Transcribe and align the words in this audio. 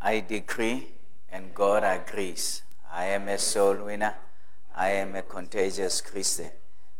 I 0.00 0.20
decree, 0.20 0.88
and 1.30 1.54
God 1.54 1.84
agrees. 1.84 2.62
I 2.92 3.04
am 3.04 3.28
a 3.28 3.38
soul 3.38 3.76
winner. 3.84 4.14
I 4.74 4.88
am 4.90 5.14
a 5.14 5.22
contagious 5.22 6.00
Christian. 6.00 6.50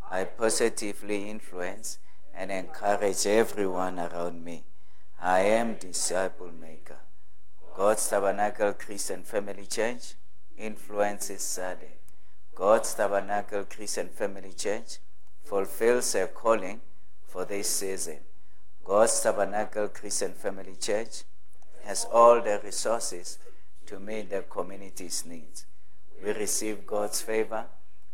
I 0.08 0.24
positively 0.24 1.28
influence 1.28 1.98
and 2.32 2.52
encourage 2.52 3.26
everyone 3.26 3.98
around 3.98 4.44
me. 4.44 4.62
I 5.20 5.40
am 5.40 5.74
disciple 5.74 6.52
maker. 6.60 6.98
God's 7.76 8.08
Tabernacle 8.08 8.74
Christian 8.74 9.24
Family 9.24 9.66
Church 9.66 10.14
influences 10.56 11.42
Sunday. 11.42 11.96
God's 12.54 12.94
Tabernacle 12.94 13.64
Christian 13.64 14.10
Family 14.10 14.52
Church 14.52 14.98
fulfills 15.42 16.14
a 16.14 16.28
calling 16.28 16.80
for 17.26 17.44
this 17.44 17.68
season. 17.68 18.18
God's 18.84 19.20
Tabernacle 19.20 19.88
Christian 19.88 20.34
Family 20.34 20.76
Church 20.78 21.24
has 21.84 22.06
all 22.12 22.40
the 22.40 22.60
resources 22.62 23.38
to 23.86 23.98
meet 23.98 24.30
the 24.30 24.42
community's 24.42 25.24
needs. 25.26 25.66
We 26.22 26.32
receive 26.32 26.86
God's 26.86 27.20
favor 27.20 27.66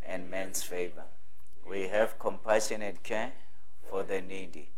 and 0.05 0.31
man's 0.31 0.63
favor. 0.63 1.05
We 1.69 1.89
have 1.89 2.19
compassionate 2.19 3.03
care 3.03 3.33
for 3.91 4.03
the 4.03 4.21
needy. 4.21 4.71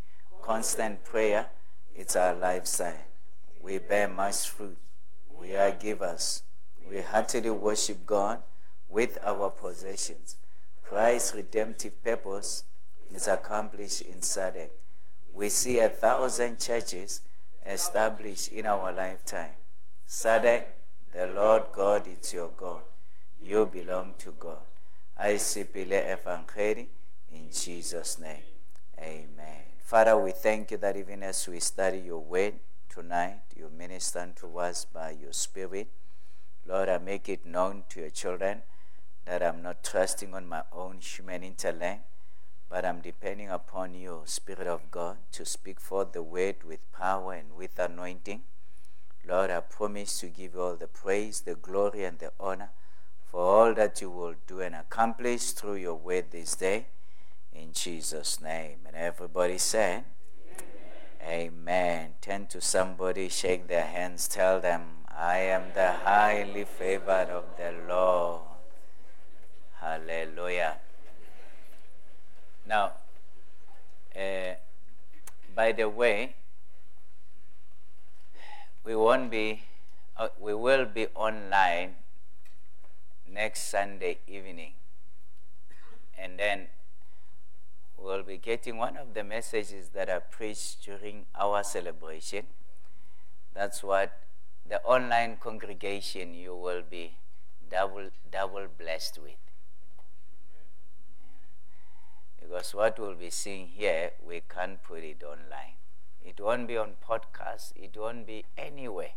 Constant 0.43 1.05
prayer, 1.05 1.47
it's 1.95 2.17
our 2.17 2.35
lifestyle. 2.35 3.05
We 3.61 3.79
bear 3.79 4.09
much 4.09 4.49
fruit. 4.49 4.79
We 5.39 5.55
are 5.55 5.71
givers. 5.73 6.43
We 6.89 7.01
heartily 7.03 7.51
worship 7.51 8.07
God 8.07 8.43
with 8.89 9.19
our 9.23 9.51
possessions. 9.51 10.37
Christ's 10.83 11.35
redemptive 11.35 12.03
purpose 12.03 12.65
is 13.15 13.29
accomplished 13.29 14.01
in 14.03 14.21
Sadek. 14.21 14.71
We 15.35 15.51
see 15.51 15.79
a 15.79 15.89
thousand 15.89 16.59
churches 16.59 17.21
established 17.69 18.51
in 18.53 18.67
our 18.67 18.93
lifetime. 18.93 19.53
Sadek, 20.09 20.65
the 21.13 21.27
Lord 21.27 21.65
God 21.73 22.07
is 22.09 22.33
your 22.33 22.51
God. 22.57 22.83
You 23.41 23.67
belong 23.67 24.15
to 24.19 24.33
God. 24.39 24.65
I 25.17 25.35
Sipile 25.35 26.17
Evangeli 26.17 26.87
in 27.33 27.51
Jesus' 27.53 28.19
name. 28.19 28.43
Amen. 28.99 29.63
Father, 29.83 30.17
we 30.19 30.33
thank 30.33 30.71
you 30.71 30.77
that 30.79 30.97
even 30.97 31.23
as 31.23 31.47
we 31.47 31.61
study 31.61 31.99
your 31.99 32.21
word 32.21 32.55
tonight, 32.89 33.41
you 33.57 33.71
minister 33.77 34.29
to 34.37 34.59
us 34.59 34.85
by 34.85 35.11
your 35.11 35.33
Spirit. 35.33 35.89
Lord, 36.67 36.89
I 36.89 36.99
make 36.99 37.29
it 37.29 37.47
known 37.47 37.85
to 37.91 38.01
your 38.01 38.11
children 38.11 38.63
that 39.25 39.43
I'm 39.43 39.63
not 39.63 39.85
trusting 39.85 40.35
on 40.35 40.49
my 40.49 40.63
own 40.73 40.99
human 41.01 41.43
intellect, 41.43 42.03
but 42.69 42.85
I'm 42.85 43.01
depending 43.01 43.49
upon 43.49 43.95
you, 43.95 44.23
Spirit 44.25 44.67
of 44.67 44.91
God, 44.91 45.17
to 45.33 45.45
speak 45.45 45.81
forth 45.81 46.13
the 46.13 46.23
word 46.23 46.57
with 46.65 46.81
power 46.93 47.33
and 47.33 47.57
with 47.57 47.79
anointing. 47.79 48.43
Lord, 49.27 49.51
I 49.51 49.61
promise 49.61 50.21
to 50.21 50.27
give 50.27 50.55
you 50.55 50.63
all 50.63 50.77
the 50.77 50.87
praise, 50.87 51.41
the 51.41 51.55
glory, 51.55 52.05
and 52.05 52.19
the 52.19 52.33
honor 52.39 52.71
for 53.31 53.41
all 53.41 53.75
that 53.75 54.01
you 54.01 54.11
will 54.11 54.35
do 54.47 54.61
and 54.61 54.75
accomplish 54.75 55.51
through 55.51 55.77
your 55.77 55.95
word 55.95 56.31
this 56.31 56.57
day. 56.57 56.87
In 57.53 57.73
Jesus' 57.73 58.41
name. 58.41 58.79
And 58.87 58.97
everybody 58.97 59.59
said, 59.59 60.05
Amen. 61.23 61.51
Amen. 61.53 62.11
Turn 62.21 62.47
to 62.47 62.61
somebody, 62.61 63.29
shake 63.29 63.69
their 63.69 63.85
hands, 63.87 64.29
tell 64.29 64.61
them, 64.61 64.83
I 65.09 65.39
am 65.39 65.73
the 65.75 65.93
highly 65.93 66.65
favored 66.65 67.29
of 67.29 67.45
the 67.57 67.75
Lord. 67.87 68.43
Hallelujah. 69.81 70.77
Now, 72.69 72.93
uh, 74.15 74.55
by 75.55 75.73
the 75.73 75.89
way, 75.89 76.35
we 78.85 78.95
won't 78.95 79.31
be, 79.31 79.63
uh, 80.19 80.29
we 80.39 80.53
will 80.53 80.85
be 80.85 81.07
online 81.15 81.95
next 83.27 83.71
Sunday 83.71 84.19
evening. 84.27 84.75
And 86.19 86.39
then 86.39 86.67
we'll 87.97 88.23
be 88.23 88.37
getting 88.37 88.77
one 88.77 88.99
of 88.99 89.15
the 89.15 89.25
messages 89.25 89.89
that 89.95 90.11
are 90.11 90.21
preached 90.21 90.85
during 90.85 91.25
our 91.35 91.65
celebration. 91.65 92.45
That's 93.55 93.83
what 93.83 94.13
the 94.69 94.83
online 94.83 95.39
congregation 95.41 96.35
you 96.35 96.55
will 96.55 96.83
be 96.83 97.17
double 97.71 98.11
double 98.31 98.67
blessed 98.79 99.19
with. 99.23 99.48
Because 102.49 102.75
what 102.75 102.99
we'll 102.99 103.15
be 103.15 103.29
seeing 103.29 103.67
here, 103.67 104.13
we 104.27 104.41
can't 104.49 104.83
put 104.83 105.01
it 105.05 105.23
online. 105.23 105.77
It 106.25 106.41
won't 106.41 106.67
be 106.67 106.79
on 106.79 106.93
podcast, 107.07 107.73
it 107.77 107.95
won't 107.95 108.27
be 108.27 108.47
anywhere. 108.57 109.11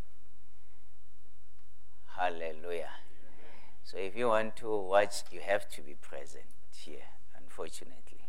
Hallelujah. 2.17 2.89
So 3.85 3.97
if 3.97 4.17
you 4.17 4.27
want 4.27 4.57
to 4.57 4.75
watch, 4.75 5.23
you 5.31 5.39
have 5.39 5.69
to 5.69 5.81
be 5.81 5.93
present 5.93 6.43
here, 6.75 7.07
unfortunately. 7.37 8.27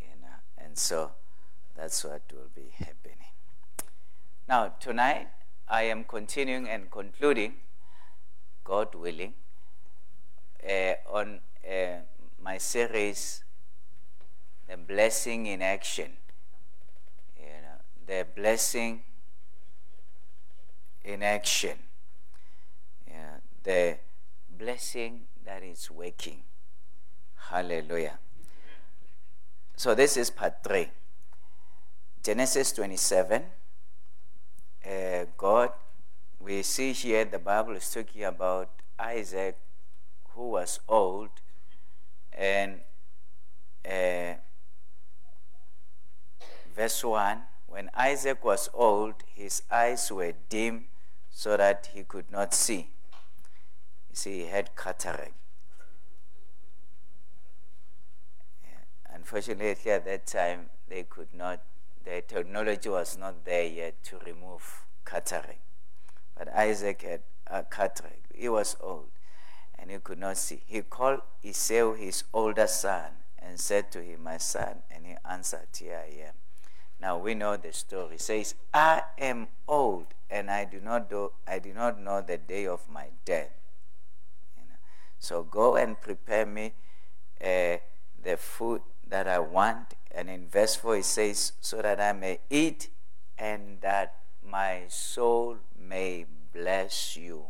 You 0.00 0.20
know, 0.20 0.38
and 0.58 0.76
so 0.76 1.12
that's 1.76 2.02
what 2.04 2.22
will 2.32 2.50
be 2.52 2.72
happening. 2.78 3.30
Now, 4.48 4.74
tonight, 4.80 5.28
I 5.68 5.82
am 5.82 6.02
continuing 6.02 6.68
and 6.68 6.90
concluding, 6.90 7.54
God 8.64 8.92
willing, 8.96 9.34
uh, 10.68 10.94
on 11.08 11.38
uh, 11.64 12.00
my 12.42 12.58
series, 12.58 13.44
The 14.70 14.76
Blessing 14.76 15.46
in 15.46 15.62
Action. 15.62 16.12
You 17.36 17.46
know, 17.46 17.80
the 18.06 18.24
blessing 18.36 19.02
in 21.04 21.24
action. 21.24 21.76
Yeah, 23.08 23.38
the 23.64 23.98
blessing 24.56 25.22
that 25.44 25.64
is 25.64 25.90
working. 25.90 26.42
Hallelujah. 27.48 28.18
So 29.76 29.96
this 29.96 30.16
is 30.16 30.30
part 30.30 30.62
three. 30.62 30.90
Genesis 32.22 32.70
27. 32.70 33.42
Uh, 34.86 35.24
God, 35.36 35.72
we 36.38 36.62
see 36.62 36.92
here 36.92 37.24
the 37.24 37.40
Bible 37.40 37.74
is 37.74 37.90
talking 37.90 38.22
about 38.22 38.70
Isaac 39.00 39.56
who 40.34 40.50
was 40.50 40.78
old 40.88 41.30
and 42.32 42.80
uh, 43.84 44.34
verse 46.74 47.04
1 47.04 47.42
when 47.70 47.88
Isaac 47.94 48.44
was 48.44 48.68
old, 48.74 49.14
his 49.32 49.62
eyes 49.70 50.10
were 50.10 50.32
dim 50.48 50.86
so 51.30 51.56
that 51.56 51.90
he 51.94 52.02
could 52.02 52.30
not 52.30 52.52
see. 52.52 52.90
You 54.10 54.14
see, 54.14 54.40
he 54.40 54.46
had 54.46 54.74
cataract. 54.74 55.34
Unfortunately, 59.14 59.90
at 59.92 60.04
that 60.04 60.26
time, 60.26 60.70
they 60.88 61.04
could 61.04 61.32
not, 61.32 61.60
the 62.04 62.22
technology 62.26 62.88
was 62.88 63.16
not 63.16 63.44
there 63.44 63.66
yet 63.66 64.02
to 64.04 64.18
remove 64.26 64.84
cataract. 65.04 65.60
But 66.36 66.48
Isaac 66.48 67.02
had 67.02 67.20
a 67.46 67.62
cataract. 67.62 68.32
He 68.34 68.48
was 68.48 68.76
old 68.80 69.10
and 69.78 69.90
he 69.90 69.98
could 69.98 70.18
not 70.18 70.36
see. 70.36 70.60
He 70.66 70.82
called 70.82 71.20
Esau, 71.42 71.94
his 71.94 72.24
older 72.34 72.66
son, 72.66 73.12
and 73.38 73.58
said 73.58 73.90
to 73.92 74.02
him, 74.02 74.24
My 74.24 74.36
son. 74.36 74.82
And 74.90 75.06
he 75.06 75.14
answered, 75.28 75.68
Here 75.78 76.02
I 76.04 76.26
am. 76.26 76.34
Now 77.00 77.16
we 77.16 77.34
know 77.34 77.56
the 77.56 77.72
story. 77.72 78.16
It 78.16 78.20
says, 78.20 78.54
I 78.74 79.02
am 79.18 79.48
old 79.66 80.06
and 80.30 80.50
I 80.50 80.64
do 80.64 80.80
not 80.80 81.08
do 81.08 81.32
I 81.46 81.58
do 81.58 81.72
not 81.72 81.98
know 82.00 82.20
the 82.20 82.38
day 82.38 82.66
of 82.66 82.88
my 82.88 83.06
death. 83.24 83.50
So 85.18 85.42
go 85.42 85.76
and 85.76 86.00
prepare 86.00 86.46
me 86.46 86.72
uh, 87.40 87.76
the 88.22 88.36
food 88.36 88.82
that 89.06 89.28
I 89.28 89.38
want. 89.38 89.94
And 90.10 90.30
in 90.30 90.48
verse 90.48 90.76
4 90.76 90.96
it 90.96 91.04
says, 91.04 91.52
So 91.60 91.82
that 91.82 92.00
I 92.00 92.12
may 92.12 92.40
eat 92.48 92.88
and 93.38 93.80
that 93.82 94.16
my 94.42 94.84
soul 94.88 95.58
may 95.78 96.26
bless 96.52 97.16
you 97.16 97.44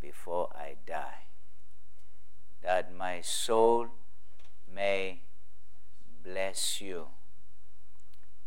before 0.00 0.48
I 0.54 0.76
die. 0.86 1.26
That 2.62 2.94
my 2.94 3.20
soul 3.22 3.88
may 4.72 5.22
bless 6.22 6.80
you. 6.80 7.06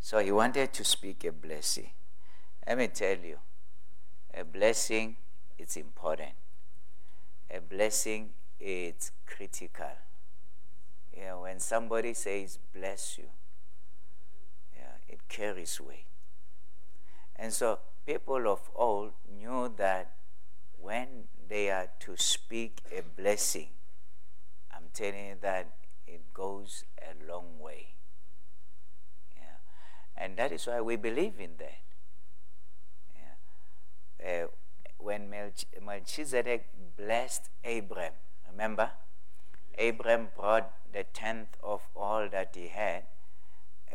So 0.01 0.19
he 0.19 0.31
wanted 0.31 0.73
to 0.73 0.83
speak 0.83 1.23
a 1.23 1.31
blessing. 1.31 1.91
Let 2.67 2.77
me 2.77 2.87
tell 2.89 3.17
you, 3.17 3.37
a 4.33 4.43
blessing 4.43 5.15
is 5.57 5.77
important 5.77 6.33
a 7.53 7.59
blessing 7.59 8.29
is 8.59 9.11
critical. 9.25 9.97
Yeah, 11.15 11.35
when 11.35 11.59
somebody 11.59 12.13
says 12.13 12.57
bless 12.73 13.17
you, 13.17 13.25
yeah, 14.75 14.95
it 15.09 15.27
carries 15.27 15.81
weight. 15.81 16.05
And 17.35 17.51
so 17.51 17.79
people 18.05 18.47
of 18.47 18.69
old 18.75 19.11
knew 19.37 19.73
that 19.77 20.13
when 20.79 21.25
they 21.49 21.69
are 21.69 21.89
to 22.01 22.15
speak 22.15 22.81
a 22.95 23.01
blessing, 23.01 23.69
I'm 24.73 24.85
telling 24.93 25.25
you 25.27 25.35
that 25.41 25.71
it 26.07 26.33
goes 26.33 26.85
a 26.99 27.29
long 27.29 27.59
way. 27.59 27.95
Yeah. 30.21 30.25
And 30.25 30.37
that 30.37 30.51
is 30.51 30.67
why 30.67 30.81
we 30.81 30.95
believe 30.95 31.39
in 31.39 31.51
that. 31.57 31.79
When 34.97 35.33
Melchizedek 35.83 36.67
blessed 36.95 37.49
Abram. 37.65 38.13
Remember? 38.51 38.91
Abram 39.77 40.27
brought 40.35 40.71
the 40.93 41.05
tenth 41.05 41.57
of 41.63 41.81
all 41.95 42.29
that 42.29 42.55
he 42.55 42.67
had 42.67 43.03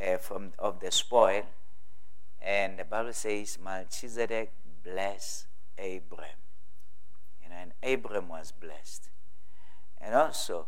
uh, 0.02 0.16
from 0.16 0.52
of 0.58 0.80
the 0.80 0.90
spoil, 0.90 1.44
and 2.42 2.78
the 2.78 2.84
Bible 2.84 3.12
says 3.12 3.58
Melchizedek 3.62 4.50
blessed 4.82 5.46
Abram. 5.78 6.40
You 7.42 7.50
know, 7.50 7.56
and 7.56 7.72
Abram 7.82 8.28
was 8.28 8.52
blessed. 8.52 9.10
And 10.00 10.14
also, 10.14 10.66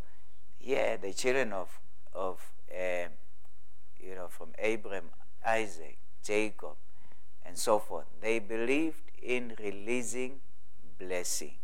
here 0.58 0.98
the 0.98 1.12
children 1.12 1.52
of 1.52 1.80
of 2.14 2.52
uh, 2.70 3.08
you 3.98 4.14
know 4.14 4.28
from 4.28 4.50
Abram, 4.62 5.10
Isaac, 5.44 5.98
Jacob, 6.22 6.76
and 7.44 7.56
so 7.58 7.78
forth, 7.78 8.06
they 8.20 8.38
believed 8.38 9.02
in 9.22 9.54
releasing 9.58 10.40
blessing. 10.98 11.54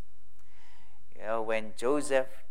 You 1.16 1.22
know, 1.26 1.42
when 1.42 1.72
Joseph 1.76 2.44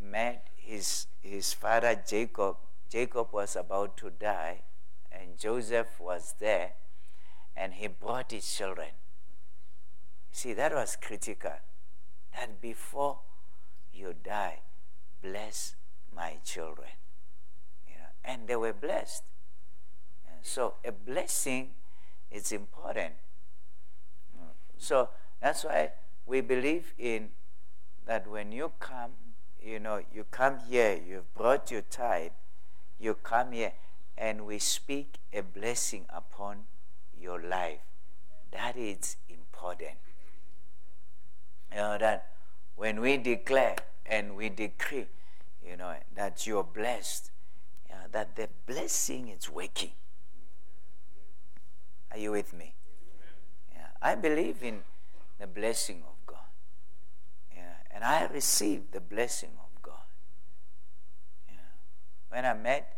met 0.00 0.48
his 0.56 1.06
his 1.22 1.52
father 1.52 1.94
Jacob, 2.06 2.56
Jacob 2.88 3.32
was 3.32 3.56
about 3.56 3.96
to 3.98 4.10
die, 4.10 4.62
and 5.12 5.38
Joseph 5.38 6.00
was 6.00 6.34
there, 6.38 6.72
and 7.56 7.74
he 7.74 7.86
brought 7.88 8.30
his 8.30 8.52
children. 8.52 8.90
See, 10.32 10.52
that 10.54 10.72
was 10.72 10.96
critical. 10.96 11.58
That 12.36 12.60
before 12.60 13.18
you 13.92 14.14
die, 14.14 14.60
bless 15.22 15.74
my 16.14 16.36
children. 16.44 16.90
You 17.88 17.96
know, 17.96 18.10
and 18.24 18.48
they 18.48 18.56
were 18.56 18.72
blessed. 18.72 19.24
So 20.42 20.74
a 20.84 20.92
blessing 20.92 21.70
is 22.30 22.52
important. 22.52 23.14
So 24.78 25.10
that's 25.40 25.64
why 25.64 25.92
we 26.26 26.40
believe 26.40 26.94
in 26.98 27.30
that 28.06 28.26
when 28.26 28.50
you 28.50 28.72
come, 28.80 29.12
you 29.62 29.78
know, 29.78 30.00
you 30.12 30.24
come 30.30 30.58
here, 30.68 30.98
you've 31.06 31.32
brought 31.34 31.70
your 31.70 31.82
tithe, 31.82 32.32
you 32.98 33.14
come 33.14 33.52
here, 33.52 33.72
and 34.16 34.46
we 34.46 34.58
speak 34.58 35.18
a 35.32 35.42
blessing 35.42 36.06
upon 36.08 36.64
your 37.18 37.42
life. 37.42 37.80
That 38.52 38.76
is 38.76 39.16
important. 39.28 39.98
You 41.70 41.76
know, 41.76 41.98
that 41.98 42.32
when 42.76 43.00
we 43.00 43.16
declare 43.18 43.76
and 44.06 44.36
we 44.36 44.48
decree, 44.48 45.06
you 45.64 45.76
know, 45.76 45.94
that 46.14 46.46
you're 46.46 46.64
blessed, 46.64 47.30
you 47.88 47.94
know, 47.94 48.02
that 48.12 48.34
the 48.36 48.48
blessing 48.66 49.28
is 49.28 49.50
working. 49.50 49.92
With 52.40 52.54
me? 52.54 52.72
Yeah. 53.74 53.88
I 54.00 54.14
believe 54.14 54.62
in 54.62 54.80
the 55.38 55.46
blessing 55.46 56.02
of 56.08 56.14
God. 56.24 56.48
Yeah. 57.54 57.74
And 57.90 58.02
I 58.02 58.24
received 58.32 58.92
the 58.92 59.00
blessing 59.00 59.50
of 59.58 59.82
God. 59.82 60.08
Yeah. 61.46 61.56
When 62.30 62.46
I 62.46 62.54
met, 62.54 62.96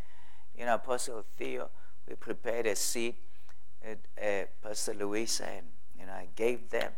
you 0.56 0.64
know, 0.64 0.76
Apostle 0.76 1.24
Theo, 1.36 1.70
we 2.08 2.14
prepared 2.14 2.68
a 2.68 2.76
seat 2.76 3.16
at 3.84 3.98
uh, 4.16 4.46
Pastor 4.62 4.94
Louisa, 4.94 5.48
and, 5.48 5.66
you 5.98 6.06
know, 6.06 6.12
I 6.12 6.28
gave 6.36 6.70
them, 6.70 6.92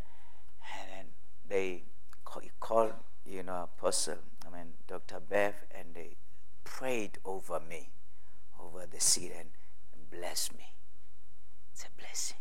and 0.76 0.90
then 0.90 1.06
they 1.48 1.84
called, 2.60 2.92
you 3.24 3.42
know, 3.42 3.70
Apostle, 3.74 4.18
I 4.46 4.54
mean, 4.54 4.74
Dr. 4.86 5.18
Bev, 5.18 5.54
and 5.74 5.94
they 5.94 6.16
prayed 6.62 7.16
over 7.24 7.58
me, 7.58 7.88
over 8.60 8.84
the 8.84 9.00
seat, 9.00 9.32
and 9.34 9.48
blessed 10.10 10.58
me. 10.58 10.73
It's 11.74 11.84
a 11.84 12.00
blessing. 12.00 12.36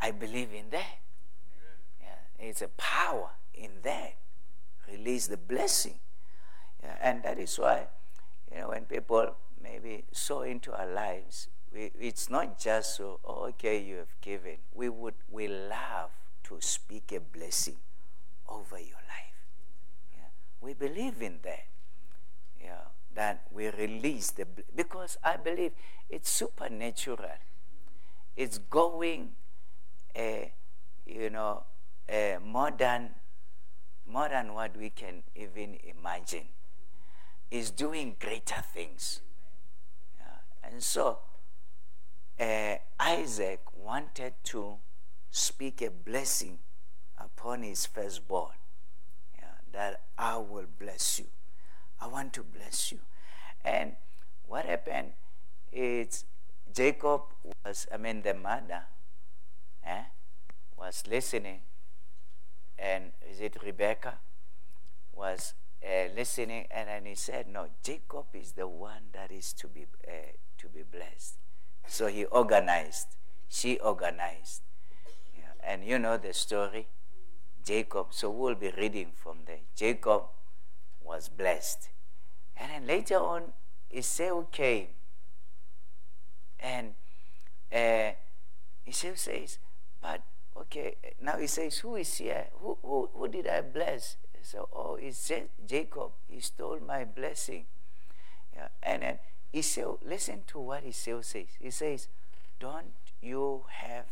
I 0.00 0.10
believe 0.10 0.48
in 0.52 0.70
that. 0.70 0.98
Yeah, 2.00 2.46
it's 2.48 2.62
a 2.62 2.68
power 2.68 3.30
in 3.54 3.70
that. 3.82 4.16
Release 4.90 5.28
the 5.28 5.36
blessing. 5.36 6.00
Yeah, 6.82 6.96
and 7.00 7.22
that 7.22 7.38
is 7.38 7.56
why, 7.56 7.86
you 8.52 8.58
know, 8.58 8.68
when 8.70 8.86
people 8.86 9.36
maybe 9.62 10.02
sow 10.10 10.42
into 10.42 10.72
our 10.76 10.90
lives, 10.90 11.46
we, 11.72 11.92
it's 11.98 12.28
not 12.28 12.58
just 12.58 12.96
so, 12.96 13.20
oh, 13.24 13.46
okay, 13.50 13.80
you 13.80 13.96
have 13.96 14.20
given. 14.20 14.56
We 14.74 14.88
would, 14.88 15.14
we 15.30 15.46
love 15.46 16.10
to 16.48 16.58
speak 16.60 17.12
a 17.12 17.20
blessing 17.20 17.76
over 18.48 18.78
your 18.78 19.02
life. 19.06 19.38
Yeah. 20.12 20.26
We 20.60 20.74
believe 20.74 21.22
in 21.22 21.38
that. 21.44 21.66
Yeah 22.60 22.90
that 23.14 23.46
we 23.52 23.68
release 23.70 24.30
the 24.30 24.46
because 24.74 25.16
I 25.22 25.36
believe 25.36 25.72
it's 26.10 26.30
supernatural. 26.30 27.38
It's 28.36 28.58
going, 28.58 29.32
uh, 30.16 30.50
you 31.06 31.30
know, 31.30 31.64
uh, 32.08 32.38
more 32.44 32.70
than 32.70 33.10
more 34.06 34.28
than 34.28 34.52
what 34.54 34.76
we 34.76 34.90
can 34.90 35.22
even 35.34 35.78
imagine. 35.84 36.48
Is 37.50 37.70
doing 37.70 38.16
greater 38.18 38.62
things, 38.62 39.20
yeah. 40.18 40.68
and 40.68 40.82
so 40.82 41.18
uh, 42.40 42.76
Isaac 42.98 43.60
wanted 43.76 44.34
to 44.44 44.78
speak 45.30 45.80
a 45.82 45.90
blessing 45.90 46.58
upon 47.18 47.62
his 47.62 47.86
firstborn. 47.86 48.54
Yeah, 49.38 49.44
that 49.72 50.00
I 50.18 50.38
will 50.38 50.66
bless 50.78 51.20
you. 51.20 51.26
I 52.00 52.06
want 52.06 52.32
to 52.34 52.42
bless 52.42 52.92
you. 52.92 53.00
And 53.64 53.92
what 54.46 54.66
happened 54.66 55.12
is 55.72 56.24
Jacob 56.72 57.22
was, 57.64 57.86
I 57.92 57.96
mean, 57.96 58.22
the 58.22 58.34
mother 58.34 58.84
eh, 59.84 60.04
was 60.76 61.04
listening, 61.08 61.60
and 62.78 63.12
is 63.30 63.40
it 63.40 63.56
Rebecca? 63.64 64.14
Was 65.14 65.54
uh, 65.84 66.08
listening, 66.16 66.66
and 66.70 66.88
then 66.88 67.06
he 67.06 67.14
said, 67.14 67.46
No, 67.48 67.68
Jacob 67.82 68.26
is 68.34 68.52
the 68.52 68.66
one 68.66 69.10
that 69.12 69.30
is 69.30 69.52
to 69.54 69.68
be, 69.68 69.86
uh, 70.06 70.32
to 70.58 70.68
be 70.68 70.82
blessed. 70.82 71.36
So 71.86 72.08
he 72.08 72.24
organized, 72.24 73.08
she 73.48 73.78
organized. 73.78 74.62
Yeah. 75.36 75.52
And 75.62 75.84
you 75.84 75.98
know 75.98 76.16
the 76.16 76.32
story. 76.32 76.88
Jacob, 77.64 78.08
so 78.10 78.30
we'll 78.30 78.54
be 78.54 78.72
reading 78.76 79.12
from 79.14 79.38
there. 79.46 79.60
Jacob 79.74 80.24
was 81.04 81.28
blessed. 81.28 81.90
And 82.56 82.70
then 82.70 82.86
later 82.86 83.18
on, 83.18 83.52
Esau 83.90 84.44
came. 84.50 84.88
And 86.58 86.94
uh, 87.72 88.12
Esau 88.86 89.14
says, 89.14 89.58
but 90.00 90.22
okay, 90.56 90.96
now 91.20 91.38
he 91.38 91.46
says, 91.46 91.78
who 91.78 91.96
is 91.96 92.16
here? 92.16 92.46
Who, 92.60 92.78
who, 92.82 93.10
who 93.14 93.28
did 93.28 93.46
I 93.46 93.60
bless? 93.60 94.16
So, 94.42 94.68
oh, 94.74 94.98
it's 95.00 95.30
Jacob. 95.66 96.10
He 96.28 96.40
stole 96.40 96.78
my 96.86 97.04
blessing. 97.04 97.64
Yeah. 98.54 98.68
And 98.82 99.02
then 99.02 99.18
Esau, 99.52 99.96
listen 100.04 100.42
to 100.48 100.58
what 100.58 100.84
Esau 100.84 101.22
says. 101.22 101.46
He 101.60 101.70
says, 101.70 102.08
don't 102.60 102.92
you 103.22 103.64
have 103.68 104.06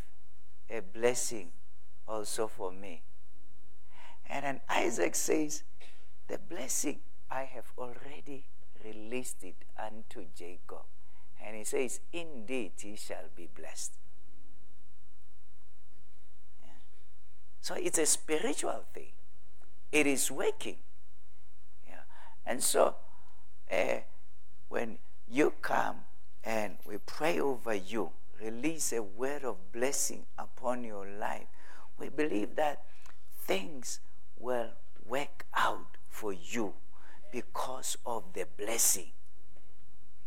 a 0.70 0.80
blessing 0.80 1.50
also 2.08 2.48
for 2.48 2.72
me? 2.72 3.02
And 4.28 4.44
then 4.44 4.60
Isaac 4.68 5.14
says, 5.14 5.62
the 6.28 6.38
blessing 6.38 7.00
I 7.30 7.44
have 7.44 7.72
already 7.78 8.44
released 8.84 9.42
it 9.42 9.56
unto 9.78 10.26
Jacob. 10.36 10.84
And 11.44 11.56
he 11.56 11.64
says, 11.64 12.00
Indeed, 12.12 12.72
he 12.78 12.96
shall 12.96 13.28
be 13.34 13.48
blessed. 13.54 13.92
Yeah. 16.62 16.68
So 17.60 17.74
it's 17.74 17.98
a 17.98 18.06
spiritual 18.06 18.84
thing, 18.94 19.12
it 19.90 20.06
is 20.06 20.30
working. 20.30 20.76
Yeah. 21.88 22.02
And 22.46 22.62
so 22.62 22.96
uh, 23.70 24.00
when 24.68 24.98
you 25.28 25.54
come 25.62 25.96
and 26.44 26.76
we 26.84 26.98
pray 26.98 27.40
over 27.40 27.74
you, 27.74 28.10
release 28.40 28.92
a 28.92 29.02
word 29.02 29.44
of 29.44 29.72
blessing 29.72 30.26
upon 30.38 30.84
your 30.84 31.06
life, 31.06 31.46
we 31.98 32.08
believe 32.08 32.56
that 32.56 32.82
things 33.44 34.00
will 34.38 34.70
work 35.06 35.46
out 35.54 35.96
for 36.12 36.32
you 36.32 36.74
because 37.32 37.96
of 38.04 38.22
the 38.34 38.46
blessing. 38.56 39.10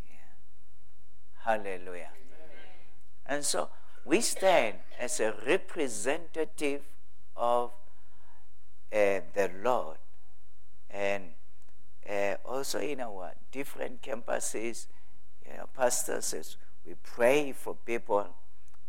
Yeah. 0.09 1.45
Hallelujah. 1.45 2.09
And 3.25 3.45
so 3.45 3.69
we 4.03 4.21
stand 4.21 4.77
as 4.99 5.19
a 5.19 5.33
representative 5.45 6.81
of 7.37 7.71
uh, 8.91 9.21
the 9.33 9.51
Lord. 9.63 9.97
And 10.89 11.23
uh, 12.09 12.35
also 12.43 12.79
in 12.79 12.99
our 12.99 13.33
different 13.51 14.01
campuses, 14.01 14.87
you 15.45 15.55
know, 15.55 15.69
pastors 15.75 16.25
says 16.25 16.57
we 16.85 16.95
pray 17.03 17.51
for 17.51 17.75
people, 17.85 18.27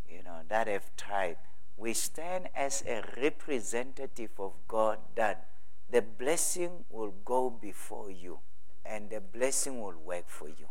you 0.09 0.23
know, 0.23 0.39
that 0.49 0.67
have 0.67 0.95
tried. 0.97 1.37
We 1.77 1.93
stand 1.93 2.49
as 2.55 2.83
a 2.87 3.03
representative 3.21 4.31
of 4.39 4.53
God 4.67 4.97
that 5.15 5.47
the 5.89 6.01
blessing 6.01 6.85
will 6.89 7.13
go 7.23 7.49
before 7.49 8.11
you 8.11 8.39
and 8.85 9.09
the 9.09 9.19
blessing 9.19 9.81
will 9.81 9.97
work 9.97 10.25
for 10.27 10.47
you. 10.47 10.67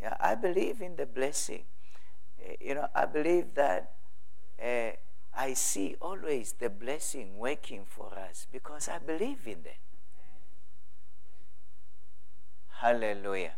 Yeah, 0.00 0.16
I 0.20 0.34
believe 0.34 0.80
in 0.80 0.96
the 0.96 1.06
blessing. 1.06 1.64
Eh, 2.44 2.56
you 2.60 2.74
know, 2.74 2.88
I 2.94 3.06
believe 3.06 3.54
that 3.54 3.92
uh, 4.62 4.90
I 5.34 5.54
see 5.54 5.96
always 6.00 6.54
the 6.58 6.68
blessing 6.68 7.38
working 7.38 7.84
for 7.88 8.12
us 8.18 8.46
because 8.52 8.88
I 8.88 8.98
believe 8.98 9.46
in 9.46 9.62
that. 9.62 9.78
Hallelujah. 12.80 13.54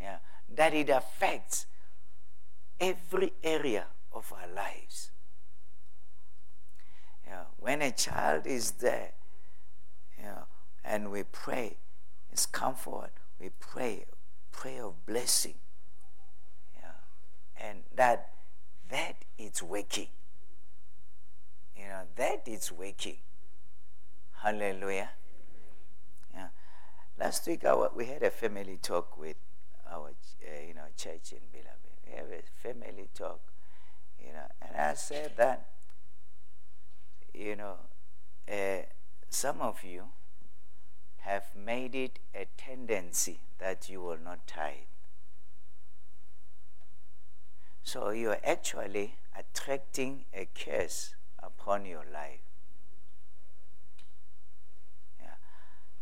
Yeah. 0.00 0.18
That 0.54 0.74
it 0.74 0.88
affects 0.88 1.66
every 2.80 3.32
area 3.44 3.86
of 4.12 4.32
our 4.32 4.48
lives. 4.52 5.11
Yeah. 7.32 7.44
When 7.56 7.80
a 7.80 7.90
child 7.90 8.46
is 8.46 8.72
there, 8.72 9.12
yeah, 10.20 10.42
and 10.84 11.10
we 11.10 11.22
pray, 11.22 11.78
it's 12.30 12.44
comfort. 12.44 13.10
We 13.40 13.48
pray, 13.58 14.04
pray 14.50 14.78
of 14.78 15.06
blessing. 15.06 15.54
Yeah. 16.76 16.90
And 17.56 17.84
that 17.96 18.34
that 18.90 19.24
is 19.38 19.62
waking. 19.62 20.08
You 21.74 21.84
know, 21.84 22.02
that 22.16 22.42
is 22.46 22.70
waking. 22.70 23.16
Hallelujah. 24.42 25.12
Yeah. 26.34 26.48
Last 27.18 27.46
week 27.46 27.64
our, 27.64 27.90
we 27.96 28.04
had 28.04 28.22
a 28.22 28.30
family 28.30 28.78
talk 28.82 29.16
with 29.16 29.36
our 29.90 30.08
uh, 30.08 30.66
you 30.68 30.74
know 30.74 30.82
church 30.98 31.32
in 31.32 31.38
Beloved. 31.50 31.96
We 32.06 32.12
have 32.12 32.26
a 32.26 32.42
family 32.62 33.08
talk, 33.14 33.40
you 34.20 34.34
know, 34.34 34.48
and 34.60 34.76
I 34.76 34.92
said 34.92 35.32
that 35.38 35.68
you 37.34 37.56
know 37.56 37.76
uh, 38.50 38.82
some 39.30 39.60
of 39.60 39.84
you 39.84 40.04
have 41.20 41.56
made 41.56 41.94
it 41.94 42.18
a 42.34 42.44
tendency 42.58 43.40
that 43.58 43.88
you 43.88 44.02
will 44.02 44.18
not 44.18 44.46
tithe. 44.46 44.74
So 47.84 48.10
you 48.10 48.30
are 48.30 48.40
actually 48.42 49.18
attracting 49.36 50.24
a 50.34 50.46
curse 50.46 51.14
upon 51.40 51.86
your 51.86 52.04
life. 52.12 52.40
Yeah. 55.20 55.34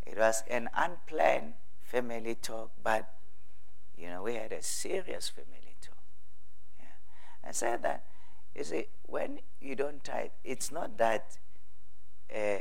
It 0.06 0.18
was 0.18 0.42
an 0.48 0.70
unplanned 0.74 1.54
family 1.82 2.34
talk, 2.36 2.72
but 2.82 3.08
you 3.96 4.08
know, 4.08 4.22
we 4.22 4.34
had 4.34 4.52
a 4.52 4.62
serious 4.62 5.28
family 5.30 5.76
talk. 5.82 5.98
Yeah. 6.80 7.48
I 7.48 7.52
said 7.52 7.82
that, 7.82 8.04
you 8.54 8.64
see, 8.64 8.86
when 9.02 9.40
you 9.60 9.74
don't 9.74 10.02
tithe, 10.02 10.30
it's 10.44 10.70
not 10.72 10.98
that 10.98 11.38
uh, 12.34 12.58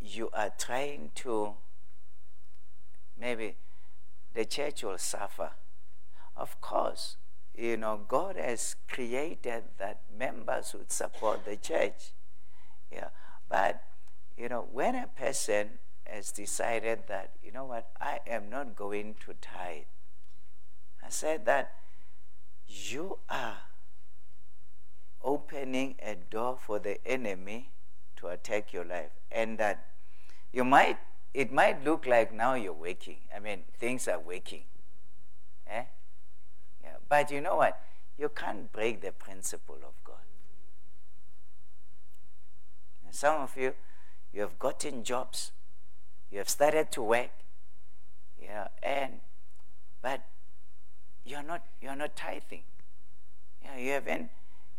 you 0.00 0.30
are 0.32 0.52
trying 0.58 1.10
to, 1.16 1.54
maybe 3.18 3.56
the 4.34 4.44
church 4.44 4.82
will 4.82 4.98
suffer. 4.98 5.50
Of 6.36 6.60
course, 6.60 7.16
you 7.54 7.76
know, 7.76 8.00
God 8.08 8.36
has 8.36 8.76
created 8.88 9.64
that 9.78 10.00
members 10.16 10.74
would 10.74 10.92
support 10.92 11.44
the 11.44 11.56
church. 11.56 12.12
Yeah. 12.90 13.08
But, 13.48 13.82
you 14.36 14.48
know, 14.48 14.66
when 14.72 14.94
a 14.94 15.06
person 15.06 15.78
has 16.04 16.32
decided 16.32 17.00
that, 17.08 17.32
you 17.42 17.52
know 17.52 17.64
what, 17.64 17.88
I 18.00 18.20
am 18.26 18.48
not 18.48 18.76
going 18.76 19.16
to 19.26 19.34
tithe, 19.40 19.84
I 21.04 21.08
said 21.08 21.44
that 21.46 21.72
you 22.66 23.18
are 23.28 23.58
opening 25.22 25.96
a 26.02 26.14
door 26.14 26.58
for 26.60 26.78
the 26.78 27.04
enemy 27.06 27.70
to 28.16 28.28
attack 28.28 28.72
your 28.72 28.84
life. 28.84 29.10
And 29.30 29.58
that 29.58 29.86
you 30.52 30.64
might, 30.64 30.98
it 31.34 31.52
might 31.52 31.84
look 31.84 32.06
like 32.06 32.32
now 32.32 32.54
you're 32.54 32.72
waking. 32.72 33.18
I 33.34 33.38
mean, 33.38 33.62
things 33.78 34.08
are 34.08 34.18
waking. 34.18 34.64
Eh? 35.68 35.84
Yeah. 36.82 36.90
But 37.08 37.30
you 37.30 37.40
know 37.40 37.56
what? 37.56 37.80
You 38.18 38.28
can't 38.28 38.70
break 38.72 39.00
the 39.00 39.12
principle 39.12 39.76
of 39.76 39.94
God. 40.04 40.16
And 43.06 43.14
some 43.14 43.40
of 43.40 43.56
you, 43.56 43.74
you 44.32 44.42
have 44.42 44.58
gotten 44.58 45.02
jobs, 45.02 45.52
you 46.30 46.38
have 46.38 46.48
started 46.48 46.92
to 46.92 47.02
work, 47.02 47.30
yeah, 48.40 48.68
and 48.82 49.20
but 50.00 50.22
you're 51.24 51.42
not 51.42 51.64
you're 51.80 51.96
not 51.96 52.16
tithing. 52.16 52.62
Yeah, 53.62 53.76
you 53.76 53.90
haven't 53.92 54.30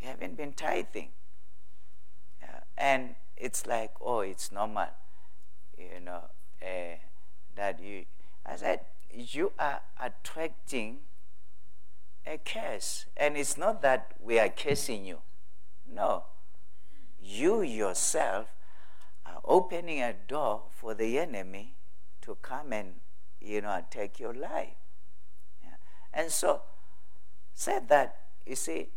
you 0.01 0.08
haven't 0.08 0.38
been 0.38 0.53
tithing. 0.53 1.10
Yeah, 2.41 2.60
and 2.77 3.15
it's 3.38 3.65
like, 3.65 3.91
oh, 4.01 4.22
it's 4.22 4.51
normal, 4.51 4.88
you 5.77 6.00
know, 6.03 6.24
uh, 6.62 6.96
that 7.55 7.81
you. 7.81 8.05
I 8.46 8.55
said, 8.55 8.81
you 9.13 9.51
are 9.60 9.81
attracting 10.01 11.00
a 12.25 12.38
curse. 12.38 13.05
And 13.17 13.38
it's 13.38 13.58
not 13.58 13.81
that 13.81 14.13
we 14.20 14.39
are 14.39 14.50
cursing 14.50 15.05
you. 15.05 15.20
No. 15.91 16.25
You 17.22 17.62
yourself 17.62 18.48
are 19.25 19.41
opening 19.46 20.01
a 20.01 20.13
door 20.27 20.63
for 20.72 20.93
the 20.93 21.20
enemy 21.20 21.75
to 22.22 22.38
come 22.41 22.74
and, 22.74 22.96
you 23.39 23.62
know, 23.62 23.84
take 23.89 24.20
your 24.20 24.34
life. 24.34 24.75
Yeah. 25.63 25.75
And 26.13 26.31
so, 26.31 26.62
said 27.53 27.89
that, 27.89 28.17
you 28.46 28.55
see, 28.55 28.89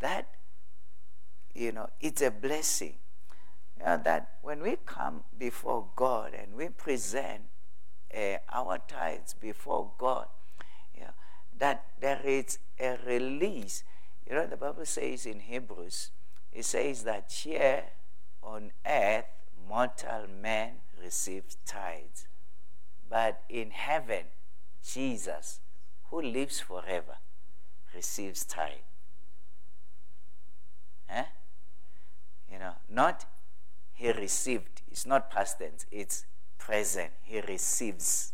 that, 0.00 0.28
you 1.54 1.72
know, 1.72 1.88
it's 2.00 2.22
a 2.22 2.30
blessing. 2.30 2.94
You 3.78 3.84
know, 3.84 4.00
that 4.04 4.30
when 4.42 4.62
we 4.62 4.76
come 4.84 5.24
before 5.38 5.86
God 5.96 6.32
and 6.34 6.54
we 6.54 6.68
present 6.68 7.42
uh, 8.16 8.36
our 8.52 8.78
tithes 8.88 9.34
before 9.34 9.90
God, 9.98 10.26
that 11.58 11.84
there 12.00 12.20
is 12.24 12.58
a 12.78 12.98
release. 13.06 13.84
You 14.28 14.36
know, 14.36 14.46
the 14.46 14.56
Bible 14.56 14.84
says 14.84 15.26
in 15.26 15.40
Hebrews, 15.40 16.10
it 16.52 16.64
says 16.64 17.04
that 17.04 17.32
here 17.32 17.84
on 18.42 18.72
earth, 18.86 19.24
mortal 19.68 20.26
man 20.40 20.72
receives 21.02 21.56
tithes. 21.66 22.26
But 23.08 23.42
in 23.48 23.70
heaven, 23.70 24.24
Jesus, 24.86 25.60
who 26.10 26.20
lives 26.22 26.60
forever, 26.60 27.16
receives 27.94 28.44
tithe. 28.44 28.72
Eh? 31.08 31.24
You 32.50 32.58
know, 32.58 32.74
not 32.88 33.26
he 33.92 34.12
received. 34.12 34.82
It's 34.90 35.06
not 35.06 35.30
past 35.30 35.58
tense, 35.58 35.86
it's 35.90 36.26
present. 36.58 37.12
He 37.22 37.40
receives. 37.40 38.32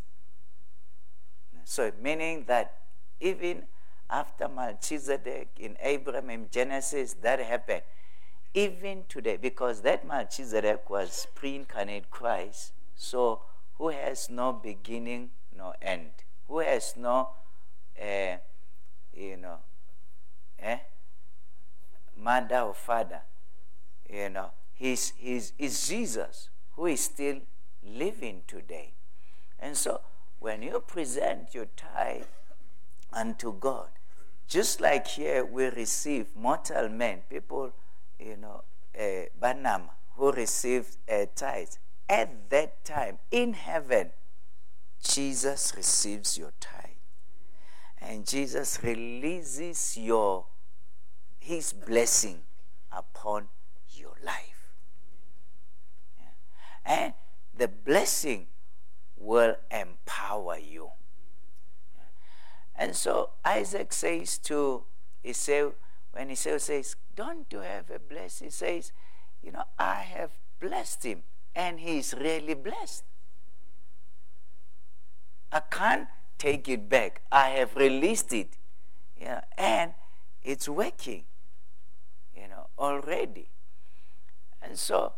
So, 1.64 1.92
meaning 2.00 2.44
that 2.48 2.78
even 3.20 3.64
after 4.10 4.48
Melchizedek 4.48 5.48
in 5.58 5.76
Abraham 5.80 6.30
in 6.30 6.48
Genesis, 6.50 7.14
that 7.22 7.40
happened. 7.40 7.82
Even 8.54 9.04
today, 9.08 9.38
because 9.38 9.80
that 9.80 10.06
Melchizedek 10.06 10.90
was 10.90 11.26
pre 11.34 11.56
incarnate 11.56 12.10
Christ, 12.10 12.72
so 12.94 13.40
who 13.78 13.88
has 13.88 14.28
no 14.28 14.52
beginning, 14.52 15.30
no 15.56 15.72
end, 15.80 16.10
who 16.48 16.58
has 16.58 16.94
no, 16.96 17.30
uh, 17.98 18.36
you 19.14 19.38
know, 19.38 19.56
eh, 20.58 20.78
mother 22.22 22.60
or 22.60 22.74
father, 22.74 23.22
you 24.08 24.28
know, 24.28 24.50
he's, 24.74 25.12
he's, 25.16 25.52
he's 25.56 25.88
Jesus 25.88 26.50
who 26.76 26.86
is 26.86 27.00
still 27.00 27.40
living 27.84 28.42
today. 28.46 28.92
And 29.58 29.76
so 29.76 30.00
when 30.38 30.62
you 30.62 30.80
present 30.80 31.54
your 31.54 31.66
tithe, 31.76 32.24
unto 33.12 33.52
God. 33.52 33.88
Just 34.48 34.80
like 34.80 35.06
here 35.06 35.44
we 35.44 35.66
receive 35.66 36.26
mortal 36.36 36.88
men, 36.88 37.20
people, 37.28 37.72
you 38.18 38.36
know, 38.36 38.62
uh, 38.98 39.26
Banam, 39.40 39.82
who 40.16 40.32
received 40.32 40.96
a 41.08 41.26
tithe. 41.34 41.68
At 42.08 42.50
that 42.50 42.84
time, 42.84 43.18
in 43.30 43.54
heaven, 43.54 44.10
Jesus 45.02 45.72
receives 45.76 46.36
your 46.36 46.52
tithe. 46.60 46.80
And 48.00 48.26
Jesus 48.26 48.78
releases 48.82 49.96
your 49.96 50.46
his 51.42 51.72
blessing 51.72 52.42
upon 52.92 53.48
your 53.90 54.14
life. 54.24 54.70
Yeah. 56.16 56.24
And 56.86 57.14
the 57.56 57.66
blessing 57.68 58.46
will 59.16 59.56
empower 59.70 60.56
you. 60.58 60.90
And 62.76 62.94
so 62.94 63.30
Isaac 63.44 63.92
says 63.92 64.38
to 64.38 64.84
Esau, 65.24 65.70
when 66.12 66.30
Esau 66.30 66.58
says, 66.58 66.96
Don't 67.14 67.46
you 67.50 67.60
have 67.60 67.90
a 67.90 67.98
blessing? 67.98 68.46
He 68.46 68.50
says, 68.50 68.92
You 69.42 69.52
know, 69.52 69.64
I 69.78 70.02
have 70.02 70.30
blessed 70.60 71.04
him, 71.04 71.22
and 71.54 71.80
he's 71.80 72.14
really 72.14 72.54
blessed. 72.54 73.04
I 75.50 75.60
can't 75.60 76.08
take 76.38 76.68
it 76.68 76.88
back. 76.88 77.22
I 77.30 77.50
have 77.50 77.74
released 77.76 78.32
it. 78.32 78.56
Know, 79.20 79.40
and 79.56 79.94
it's 80.42 80.68
working, 80.68 81.24
already. 82.78 83.48
And 84.60 84.78
so 84.78 85.12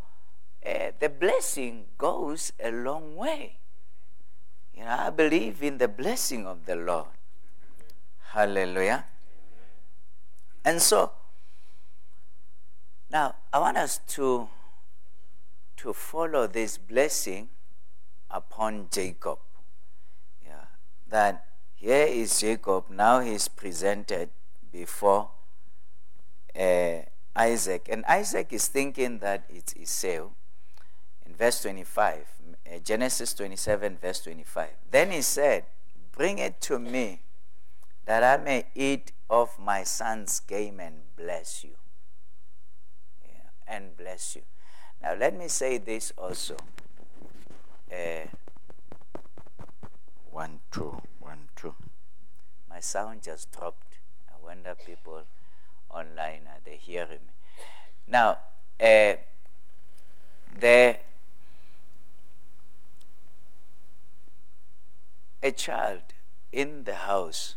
uh, 0.65 0.91
the 0.99 1.09
blessing 1.09 1.85
goes 1.99 2.53
a 2.63 2.71
long 2.71 3.17
way. 3.17 3.59
You 4.75 4.85
know, 4.85 4.97
I 4.99 5.11
believe 5.11 5.63
in 5.63 5.79
the 5.79 5.89
blessing 5.89 6.47
of 6.47 6.67
the 6.67 6.77
Lord. 6.77 7.07
Hallelujah. 8.33 9.05
And 10.65 10.81
so, 10.81 11.13
Now, 13.11 13.37
I 13.53 13.61
want 13.61 13.77
us 13.77 14.01
to, 14.19 14.49
to 15.77 15.93
follow 15.93 16.49
this 16.49 16.79
blessing 16.79 17.49
upon 18.29 18.89
Jacob. 18.91 19.39
Yeah, 20.45 20.67
that 21.11 21.47
here 21.77 22.07
is 22.07 22.41
Jacob, 22.41 22.91
now 22.91 23.21
he's 23.21 23.47
presented 23.47 24.31
before 24.73 25.31
uh, 26.59 27.03
Isaac. 27.37 27.89
And 27.91 28.05
Isaac 28.07 28.53
is 28.53 28.69
thinking 28.69 29.19
that 29.19 29.45
it's 29.49 29.75
Esau. 29.77 30.29
In 31.27 31.35
verse 31.35 31.63
25, 31.63 32.27
uh, 32.67 32.79
Genesis 32.85 33.35
27, 33.35 33.99
verse 34.01 34.21
25. 34.21 34.69
Then 34.91 35.11
he 35.11 35.23
said, 35.23 35.65
Bring 36.13 36.39
it 36.39 36.61
to 36.63 36.79
me 36.79 37.23
that 38.07 38.23
I 38.23 38.43
may 38.43 38.67
eat 38.75 39.13
of 39.31 39.59
my 39.59 39.83
son's 39.83 40.41
game 40.41 40.79
and 40.79 40.97
bless 41.17 41.65
you. 41.65 41.77
Yeah, 43.25 43.51
and 43.67 43.97
bless 43.97 44.37
you. 44.37 44.43
Now, 45.03 45.15
let 45.15 45.37
me 45.37 45.49
say 45.49 45.79
this 45.79 46.13
also. 46.17 46.57
Uh, 47.91 48.27
one, 50.31 50.61
two, 50.71 51.01
one, 51.21 51.49
two. 51.57 51.75
My 52.69 52.81
sound 52.81 53.23
just 53.23 53.51
dropped. 53.53 53.99
I 54.29 54.45
wonder 54.45 54.75
people 54.75 55.23
online 55.95 56.43
are 56.49 56.61
they 56.65 56.77
hearing 56.77 57.11
me? 57.11 57.35
Now, 58.09 58.39
uh, 58.81 59.15
the 60.59 60.97
a 65.43 65.53
child 65.53 66.03
in 66.53 66.85
the 66.85 66.95
house 66.95 67.57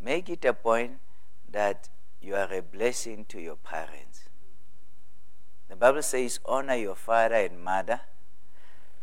make 0.00 0.28
it 0.30 0.44
a 0.44 0.54
point 0.54 0.98
that 1.50 1.88
you 2.20 2.34
are 2.34 2.52
a 2.52 2.62
blessing 2.62 3.24
to 3.26 3.40
your 3.40 3.56
parents. 3.56 4.24
The 5.68 5.76
Bible 5.76 6.02
says, 6.02 6.40
honor 6.44 6.74
your 6.74 6.94
father 6.94 7.36
and 7.36 7.62
mother, 7.62 8.00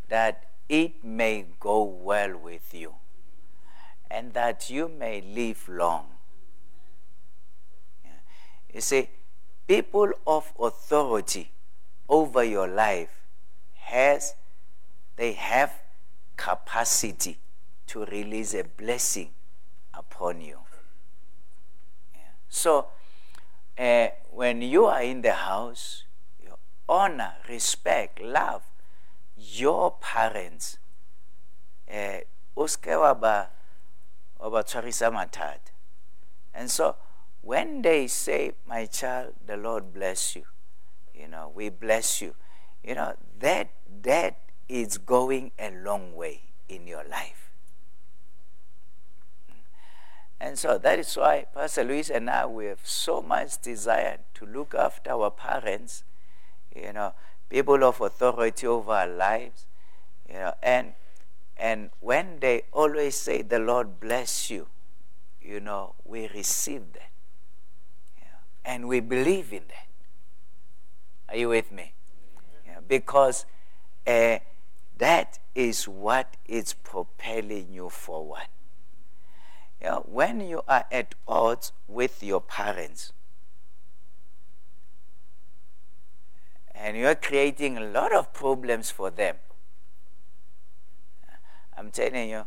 that 0.08 0.48
it 0.68 1.02
may 1.02 1.46
go 1.60 1.82
well 1.82 2.36
with 2.36 2.74
you, 2.74 2.94
and 4.10 4.34
that 4.34 4.68
you 4.68 4.88
may 4.88 5.20
live 5.20 5.68
long. 5.68 6.17
Yeah. 8.68 8.74
You 8.74 8.80
see, 8.80 9.08
people 9.66 10.12
of 10.26 10.52
authority 10.58 11.50
over 12.08 12.42
your 12.44 12.68
life 12.68 13.10
has 13.74 14.34
they 15.16 15.32
have 15.32 15.72
capacity 16.36 17.38
to 17.88 18.04
release 18.04 18.54
a 18.54 18.62
blessing 18.64 19.30
upon 19.92 20.40
you. 20.40 20.58
So, 22.48 22.86
uh, 23.76 24.08
when 24.30 24.62
you 24.62 24.86
are 24.86 25.02
in 25.02 25.22
the 25.22 25.34
house, 25.34 26.04
you 26.42 26.54
honor, 26.88 27.34
respect, 27.48 28.20
love 28.20 28.62
your 29.36 29.92
parents. 30.00 30.78
Uh, 31.90 32.20
and 36.54 36.70
so, 36.70 36.96
when 37.48 37.80
they 37.80 38.06
say, 38.06 38.52
My 38.66 38.84
child, 38.84 39.32
the 39.46 39.56
Lord 39.56 39.94
bless 39.94 40.36
you, 40.36 40.44
you 41.14 41.26
know, 41.28 41.50
we 41.54 41.70
bless 41.70 42.20
you, 42.20 42.34
you 42.84 42.94
know, 42.94 43.14
that, 43.40 43.70
that 44.02 44.36
is 44.68 44.98
going 44.98 45.52
a 45.58 45.70
long 45.70 46.14
way 46.14 46.42
in 46.68 46.86
your 46.86 47.04
life. 47.08 47.50
And 50.38 50.58
so 50.58 50.76
that 50.76 50.98
is 50.98 51.16
why 51.16 51.46
Pastor 51.54 51.84
Luis 51.84 52.10
and 52.10 52.28
I, 52.28 52.44
we 52.44 52.66
have 52.66 52.84
so 52.84 53.22
much 53.22 53.62
desire 53.62 54.18
to 54.34 54.44
look 54.44 54.74
after 54.74 55.12
our 55.12 55.30
parents, 55.30 56.04
you 56.76 56.92
know, 56.92 57.14
people 57.48 57.82
of 57.82 58.02
authority 58.02 58.66
over 58.66 58.92
our 58.92 59.08
lives, 59.08 59.64
you 60.28 60.34
know, 60.34 60.52
and 60.62 60.92
and 61.56 61.88
when 62.00 62.40
they 62.40 62.64
always 62.72 63.16
say, 63.16 63.40
"The 63.40 63.58
Lord 63.58 63.98
bless 63.98 64.50
you," 64.50 64.68
you 65.40 65.60
know, 65.60 65.94
we 66.04 66.28
receive 66.28 66.92
that, 66.92 67.10
and 68.68 68.86
we 68.86 69.00
believe 69.00 69.50
in 69.52 69.62
that. 69.68 69.88
Are 71.30 71.38
you 71.38 71.48
with 71.48 71.72
me? 71.72 71.94
Yeah, 72.66 72.80
because 72.86 73.46
uh, 74.06 74.38
that 74.98 75.38
is 75.54 75.88
what 75.88 76.36
is 76.46 76.74
propelling 76.74 77.72
you 77.72 77.88
forward. 77.88 78.46
When 80.04 80.40
you 80.40 80.62
are 80.68 80.84
at 80.90 81.14
odds 81.26 81.72
with 81.86 82.22
your 82.22 82.40
parents 82.40 83.12
and 86.74 86.96
you're 86.96 87.14
creating 87.14 87.78
a 87.78 87.84
lot 87.84 88.12
of 88.12 88.32
problems 88.32 88.90
for 88.90 89.08
them, 89.10 89.36
I'm 91.76 91.90
telling 91.90 92.28
you, 92.28 92.46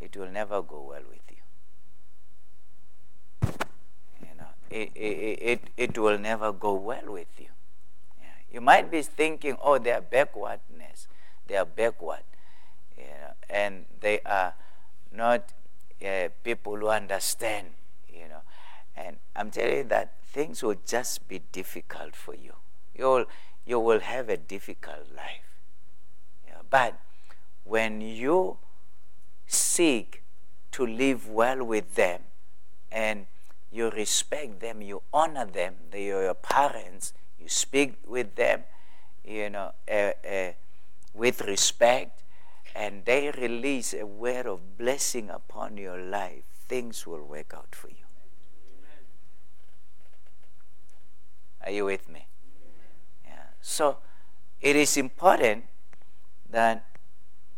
it 0.00 0.16
will 0.16 0.30
never 0.30 0.62
go 0.62 0.82
well 0.82 1.02
with 1.08 1.20
you. 1.30 1.36
You 4.20 4.34
know, 4.36 4.48
it, 4.76 4.90
it, 4.94 5.60
it, 5.76 5.98
will 5.98 6.18
never 6.18 6.52
go 6.52 6.74
well 6.74 7.06
with 7.06 7.28
you. 7.38 7.48
Yeah. 8.20 8.26
You 8.52 8.60
might 8.60 8.90
be 8.90 9.02
thinking, 9.02 9.56
oh, 9.62 9.78
they 9.78 9.92
are 9.92 10.00
backwardness. 10.00 11.08
They 11.46 11.56
are 11.56 11.64
backward. 11.64 12.22
You 12.96 13.04
know, 13.04 13.32
and 13.48 13.86
they 14.00 14.20
are 14.26 14.54
not 15.12 15.52
uh, 16.04 16.28
people 16.44 16.76
who 16.76 16.88
understand, 16.88 17.68
you 18.12 18.28
know. 18.28 18.42
And 18.96 19.16
I'm 19.34 19.50
telling 19.50 19.76
you 19.76 19.84
that 19.84 20.14
things 20.26 20.62
will 20.62 20.76
just 20.86 21.28
be 21.28 21.40
difficult 21.52 22.16
for 22.16 22.34
you. 22.34 22.54
You'll, 22.94 23.26
you 23.64 23.78
will 23.78 24.00
have 24.00 24.28
a 24.28 24.36
difficult 24.36 25.08
life. 25.14 25.60
Yeah. 26.46 26.54
But 26.68 26.98
when 27.64 28.00
you 28.00 28.58
seek 29.46 30.22
to 30.72 30.86
live 30.86 31.28
well 31.28 31.64
with 31.64 31.94
them 31.94 32.22
and 32.90 33.26
you 33.70 33.90
respect 33.90 34.60
them, 34.60 34.82
you 34.82 35.02
honor 35.12 35.44
them, 35.44 35.74
they 35.90 36.10
are 36.10 36.22
your 36.22 36.34
parents, 36.34 37.12
you 37.40 37.48
speak 37.48 37.94
with 38.06 38.34
them, 38.36 38.62
you 39.24 39.50
know, 39.50 39.72
uh, 39.90 40.12
uh, 40.26 40.52
with 41.14 41.42
respect, 41.42 42.22
and 42.74 43.04
they 43.04 43.30
release 43.30 43.94
a 43.94 44.06
word 44.06 44.46
of 44.46 44.78
blessing 44.78 45.30
upon 45.30 45.76
your 45.76 45.98
life, 45.98 46.44
things 46.68 47.06
will 47.06 47.24
work 47.24 47.52
out 47.54 47.74
for 47.74 47.88
you. 47.88 48.06
Are 51.64 51.72
you 51.72 51.84
with 51.84 52.08
me? 52.08 52.26
Yeah. 53.26 53.32
So 53.60 53.98
it 54.60 54.76
is 54.76 54.96
important 54.96 55.64
that 56.50 56.84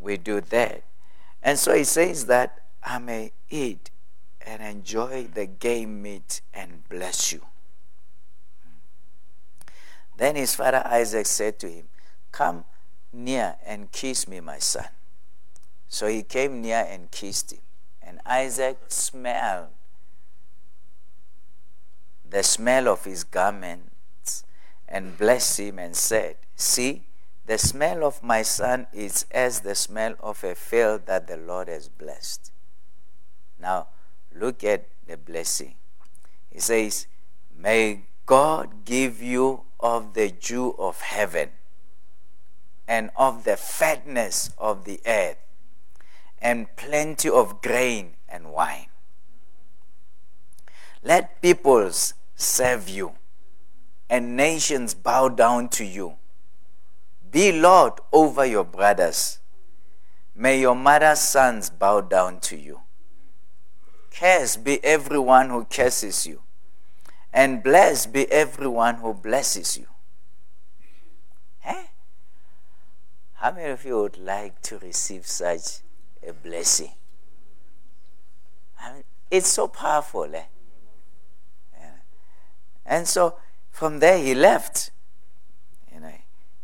we 0.01 0.17
do 0.17 0.41
that. 0.41 0.83
And 1.43 1.59
so 1.59 1.75
he 1.75 1.85
says 1.85 2.27
that 2.27 2.61
I 2.83 2.99
may 2.99 3.33
eat 3.51 3.91
and 4.49 4.63
enjoy 4.63 5.29
the 5.35 5.45
game 5.45 6.01
meat 6.01 6.41
and 6.55 6.89
bless 6.89 7.33
you. 7.33 7.43
Then 10.17 10.37
his 10.37 10.55
father 10.55 10.83
Isaac 10.87 11.27
said 11.27 11.59
to 11.61 11.69
him, 11.69 11.85
Come 12.33 12.65
near 13.13 13.57
and 13.65 13.93
kiss 13.93 14.27
me, 14.27 14.41
my 14.41 14.59
son. 14.59 14.89
So 15.89 16.07
he 16.07 16.23
came 16.23 16.63
near 16.63 16.87
and 16.89 17.11
kissed 17.11 17.53
him. 17.53 17.61
And 18.03 18.21
Isaac 18.25 18.79
smelled 18.89 19.69
the 22.29 22.43
smell 22.43 22.89
of 22.89 23.05
his 23.05 23.25
garments 23.25 24.45
and 24.89 25.17
blessed 25.19 25.61
him 25.61 25.79
and 25.79 25.95
said, 25.95 26.37
See, 26.57 27.03
the 27.47 27.59
smell 27.59 28.03
of 28.03 28.23
my 28.23 28.43
son 28.43 28.87
is 28.95 29.27
as 29.31 29.61
the 29.61 29.75
smell 29.75 30.15
of 30.21 30.43
a 30.43 30.55
field 30.55 31.07
that 31.07 31.27
the 31.27 31.37
Lord 31.37 31.69
has 31.69 31.89
blessed. 31.89 32.51
Now, 33.61 33.89
look 34.35 34.65
at 34.65 34.87
the 35.07 35.17
blessing. 35.17 35.75
He 36.51 36.61
says, 36.61 37.07
May 37.57 38.03
God 38.27 38.85
give 38.85 39.23
you 39.23 39.63
of 39.81 40.15
the 40.15 40.31
dew 40.31 40.75
of 40.79 41.01
heaven 41.01 41.51
and 42.87 43.11
of 43.17 43.45
the 43.45 43.57
fatness 43.57 44.51
of 44.59 44.85
the 44.85 45.01
earth 45.07 45.37
and 46.41 46.75
plenty 46.77 47.29
of 47.29 47.61
grain 47.63 48.15
and 48.29 48.53
wine. 48.53 48.87
Let 51.03 51.41
peoples 51.43 52.15
serve 52.35 52.89
you 52.89 53.13
and 54.11 54.37
nations 54.37 54.95
bow 54.95 55.29
down 55.29 55.69
to 55.71 55.85
you. 55.85 56.17
Be 57.31 57.53
Lord 57.53 57.95
over 58.13 58.45
your 58.47 58.65
brothers. 58.65 59.39
May 60.35 60.61
your 60.61 60.75
mother's 60.75 61.21
sons 61.21 61.69
bow 61.69 62.01
down 62.01 62.41
to 62.41 62.57
you. 62.57 62.81
Cursed 64.11 64.65
be 64.65 64.83
everyone 64.85 65.51
who 65.51 65.65
curses 65.65 66.27
you, 66.27 66.43
and 67.33 67.63
blessed 67.63 68.13
be 68.13 68.31
everyone 68.31 68.97
who 68.97 69.15
blesses 69.15 69.79
you. 69.79 69.87
Eh? 71.65 71.85
How 73.35 73.53
many 73.53 73.71
of 73.71 73.85
you 73.85 74.01
would 74.01 74.19
like 74.19 74.61
to 74.63 74.79
receive 74.79 75.27
such 75.27 75.81
a 76.27 76.33
blessing. 76.33 76.93
I 78.81 78.93
mean, 78.93 79.05
it's 79.31 79.49
so 79.49 79.69
powerful. 79.69 80.35
Eh? 80.35 80.45
Yeah. 81.79 81.91
And 82.87 83.09
so, 83.09 83.37
from 83.71 84.01
there 84.01 84.19
he 84.19 84.35
left. 84.35 84.91
You 85.93 86.01
know, 86.01 86.13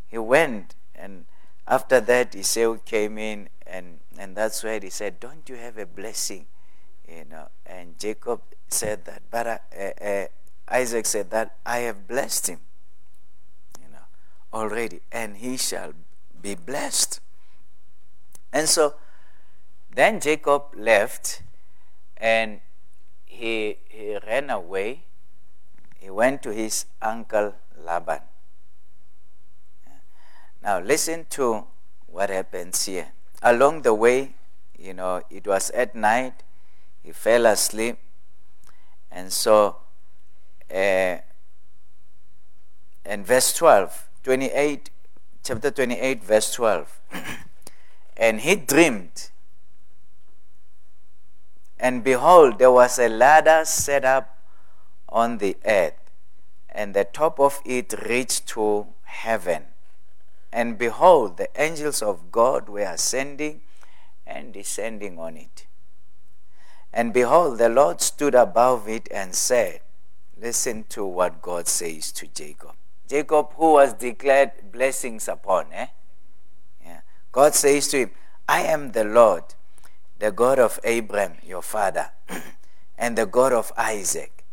he 0.07 0.19
went, 0.19 0.75
and 0.95 1.25
after 1.67 2.01
that 2.01 2.35
Esau 2.35 2.77
came 2.85 3.19
in, 3.19 3.49
and 3.67 4.01
and 4.19 4.37
that's 4.37 4.63
where 4.63 4.79
he 4.81 4.91
said, 4.91 5.21
"Don't 5.21 5.49
you 5.49 5.57
have 5.57 5.79
a 5.79 5.87
blessing?" 5.87 6.47
You 7.09 7.25
know, 7.29 7.49
and 7.67 7.99
Jacob 7.99 8.41
said 8.69 9.05
that, 9.05 9.23
but 9.31 9.47
uh, 9.47 9.59
uh, 10.01 10.27
Isaac 10.69 11.07
said 11.07 11.31
that 11.31 11.57
I 11.65 11.79
have 11.79 12.09
blessed 12.09 12.49
him. 12.49 12.61
You 13.79 13.93
know, 13.93 14.07
already, 14.53 15.01
and 15.13 15.37
he 15.37 15.57
shall 15.57 15.93
be 16.41 16.55
blessed. 16.55 17.21
And 18.53 18.69
so, 18.69 18.95
then 19.95 20.21
Jacob 20.21 20.75
left, 20.77 21.43
and 22.17 22.61
he 23.27 23.77
he 23.89 24.19
ran 24.27 24.49
away 24.51 25.05
he 26.05 26.11
went 26.11 26.43
to 26.43 26.53
his 26.53 26.85
uncle 27.01 27.55
Laban. 27.81 28.21
Now, 30.63 30.79
listen 30.79 31.25
to 31.31 31.65
what 32.09 32.29
happens 32.29 32.85
here. 32.85 33.13
Along 33.41 33.81
the 33.81 33.95
way, 33.95 34.35
you 34.79 34.93
know, 34.93 35.23
it 35.31 35.47
was 35.47 35.71
at 35.71 35.95
night, 35.97 36.44
he 37.05 37.13
fell 37.13 37.45
asleep, 37.47 37.99
and 39.13 39.31
so, 39.33 39.77
uh, 40.75 41.17
in 43.05 43.25
verse 43.25 43.53
12, 43.53 44.09
28, 44.25 44.91
chapter 45.45 45.71
28, 45.71 46.25
verse 46.25 46.53
12, 46.55 47.01
and 48.17 48.41
he 48.41 48.57
dreamed, 48.57 49.31
and 51.79 52.03
behold, 52.03 52.59
there 52.59 52.73
was 52.73 52.99
a 52.99 53.11
ladder 53.11 53.67
set 53.67 54.07
up 54.07 54.39
on 55.11 55.37
the 55.39 55.59
earth, 55.67 56.11
and 56.71 56.95
the 56.95 57.05
top 57.05 57.39
of 57.39 57.61
it 57.67 57.95
reached 58.09 58.47
to 58.47 58.87
heaven. 59.03 59.65
And 60.51 60.79
behold, 60.79 61.37
the 61.37 61.49
angels 61.61 62.01
of 62.01 62.33
God 62.33 62.69
were 62.71 62.81
ascending 62.81 63.61
and 64.27 64.55
descending 64.55 65.19
on 65.19 65.37
it. 65.37 65.67
And 66.97 67.13
behold, 67.13 67.59
the 67.59 67.69
Lord 67.69 68.01
stood 68.01 68.37
above 68.37 68.89
it 68.89 69.09
and 69.11 69.35
said, 69.35 69.81
Listen 70.41 70.85
to 70.91 71.05
what 71.05 71.43
God 71.43 71.67
says 71.67 72.13
to 72.13 72.29
Jacob. 72.29 72.73
Jacob, 73.09 73.53
who 73.57 73.73
was 73.73 73.95
declared 73.95 74.53
blessings 74.71 75.27
upon, 75.27 75.67
eh? 75.73 75.87
Yeah. 76.85 77.01
God 77.33 77.55
says 77.55 77.89
to 77.89 77.99
him, 77.99 78.11
I 78.49 78.63
am 78.63 78.93
the 78.93 79.05
Lord, 79.05 79.43
the 80.21 80.31
God 80.31 80.61
of 80.61 80.79
Abraham, 80.85 81.35
your 81.45 81.63
father, 81.63 82.11
and 82.99 83.19
the 83.19 83.27
God 83.27 83.53
of 83.53 83.73
Isaac. 83.77 84.45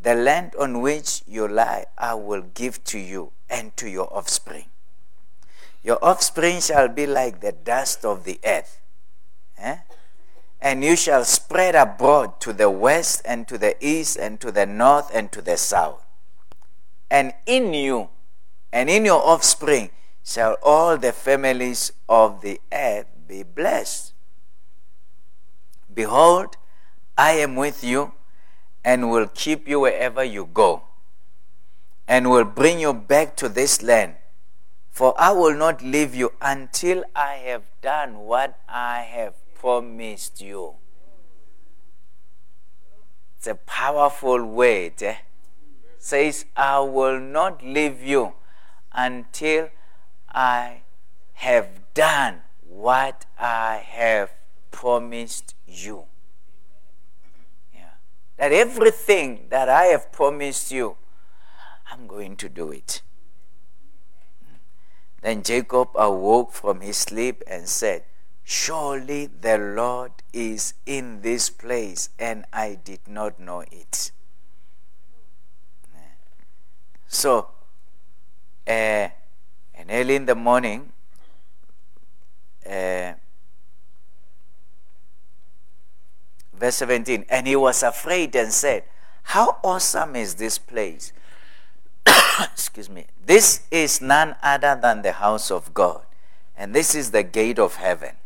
The 0.00 0.14
land 0.14 0.54
on 0.56 0.80
which 0.80 1.22
you 1.26 1.48
lie 1.48 1.86
I 1.98 2.14
will 2.14 2.42
give 2.42 2.84
to 2.84 2.98
you 2.98 3.32
and 3.50 3.76
to 3.78 3.88
your 3.88 4.14
offspring. 4.14 4.66
Your 5.82 5.98
offspring 6.04 6.60
shall 6.60 6.88
be 6.88 7.06
like 7.06 7.40
the 7.40 7.52
dust 7.52 8.04
of 8.04 8.24
the 8.24 8.38
earth. 8.44 8.80
Eh? 9.58 9.78
And 10.64 10.82
you 10.82 10.96
shall 10.96 11.24
spread 11.26 11.74
abroad 11.74 12.40
to 12.40 12.54
the 12.54 12.70
west 12.70 13.20
and 13.26 13.46
to 13.48 13.58
the 13.58 13.76
east 13.84 14.16
and 14.16 14.40
to 14.40 14.50
the 14.50 14.64
north 14.64 15.10
and 15.12 15.30
to 15.30 15.42
the 15.42 15.58
south. 15.58 16.02
And 17.10 17.34
in 17.44 17.74
you 17.74 18.08
and 18.72 18.88
in 18.88 19.04
your 19.04 19.22
offspring 19.22 19.90
shall 20.24 20.56
all 20.62 20.96
the 20.96 21.12
families 21.12 21.92
of 22.08 22.40
the 22.40 22.62
earth 22.72 23.06
be 23.28 23.42
blessed. 23.42 24.14
Behold, 25.92 26.56
I 27.16 27.32
am 27.32 27.56
with 27.56 27.84
you 27.84 28.12
and 28.82 29.10
will 29.10 29.28
keep 29.28 29.68
you 29.68 29.80
wherever 29.80 30.24
you 30.24 30.48
go, 30.52 30.82
and 32.08 32.30
will 32.30 32.44
bring 32.44 32.80
you 32.80 32.92
back 32.92 33.36
to 33.36 33.48
this 33.48 33.82
land. 33.82 34.16
For 34.90 35.14
I 35.18 35.32
will 35.32 35.54
not 35.54 35.82
leave 35.82 36.14
you 36.14 36.32
until 36.40 37.04
I 37.14 37.34
have 37.46 37.62
done 37.80 38.18
what 38.18 38.58
I 38.68 39.00
have 39.02 39.34
promised 39.64 40.42
you. 40.42 40.74
It's 43.38 43.46
a 43.46 43.54
powerful 43.54 44.44
word. 44.44 45.02
Eh? 45.02 45.16
Says, 45.96 46.44
I 46.54 46.80
will 46.80 47.18
not 47.18 47.64
leave 47.64 48.02
you 48.02 48.34
until 48.92 49.70
I 50.28 50.82
have 51.32 51.68
done 51.94 52.42
what 52.68 53.24
I 53.38 53.82
have 53.88 54.32
promised 54.70 55.54
you 55.66 56.04
Yeah. 57.72 57.94
that 58.36 58.52
everything 58.52 59.46
that 59.48 59.70
I 59.70 59.84
have 59.84 60.12
promised 60.12 60.70
you, 60.70 60.98
I'm 61.90 62.06
going 62.06 62.36
to 62.36 62.50
do 62.50 62.70
it. 62.70 63.00
Then 65.22 65.42
Jacob 65.42 65.88
awoke 65.94 66.52
from 66.52 66.82
his 66.82 66.98
sleep 66.98 67.42
and 67.46 67.66
said, 67.66 68.04
Surely 68.44 69.26
the 69.26 69.56
Lord 69.58 70.12
is 70.32 70.74
in 70.84 71.22
this 71.22 71.48
place, 71.50 72.10
and 72.18 72.44
I 72.52 72.78
did 72.82 73.08
not 73.08 73.40
know 73.40 73.60
it. 73.60 74.12
So, 77.08 77.48
uh, 78.66 78.70
and 78.70 79.90
early 79.90 80.16
in 80.16 80.26
the 80.26 80.34
morning, 80.34 80.92
uh, 82.68 83.12
Verse 86.58 86.76
17 86.76 87.26
And 87.28 87.46
he 87.46 87.56
was 87.56 87.82
afraid 87.82 88.34
and 88.36 88.52
said, 88.52 88.84
How 89.24 89.58
awesome 89.62 90.16
is 90.16 90.36
this 90.36 90.58
place! 90.58 91.12
Excuse 92.40 92.88
me. 92.88 93.06
This 93.24 93.62
is 93.70 94.00
none 94.00 94.36
other 94.42 94.78
than 94.80 95.02
the 95.02 95.12
house 95.12 95.50
of 95.50 95.74
God, 95.74 96.02
and 96.56 96.74
this 96.74 96.94
is 96.94 97.10
the 97.10 97.22
gate 97.22 97.58
of 97.58 97.76
heaven. 97.76 98.16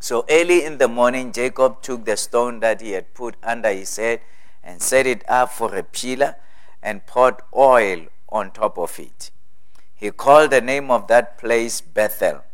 So 0.00 0.24
early 0.30 0.64
in 0.64 0.78
the 0.78 0.88
morning, 0.88 1.32
Jacob 1.32 1.82
took 1.82 2.04
the 2.04 2.16
stone 2.16 2.60
that 2.60 2.80
he 2.80 2.92
had 2.92 3.14
put 3.14 3.34
under 3.42 3.72
his 3.72 3.96
head 3.96 4.20
and 4.62 4.80
set 4.80 5.06
it 5.06 5.24
up 5.28 5.50
for 5.52 5.74
a 5.74 5.82
pillar 5.82 6.36
and 6.82 7.04
poured 7.06 7.36
oil 7.56 8.06
on 8.28 8.52
top 8.52 8.78
of 8.78 8.98
it. 9.00 9.30
He 9.94 10.10
called 10.12 10.52
the 10.52 10.60
name 10.60 10.90
of 10.90 11.08
that 11.08 11.38
place 11.38 11.80
Bethel, 11.80 12.44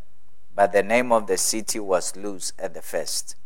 but 0.54 0.72
the 0.72 0.82
name 0.82 1.12
of 1.12 1.26
the 1.26 1.36
city 1.36 1.78
was 1.78 2.16
Luz 2.16 2.54
at 2.58 2.72
the 2.72 2.80
first. 2.80 3.36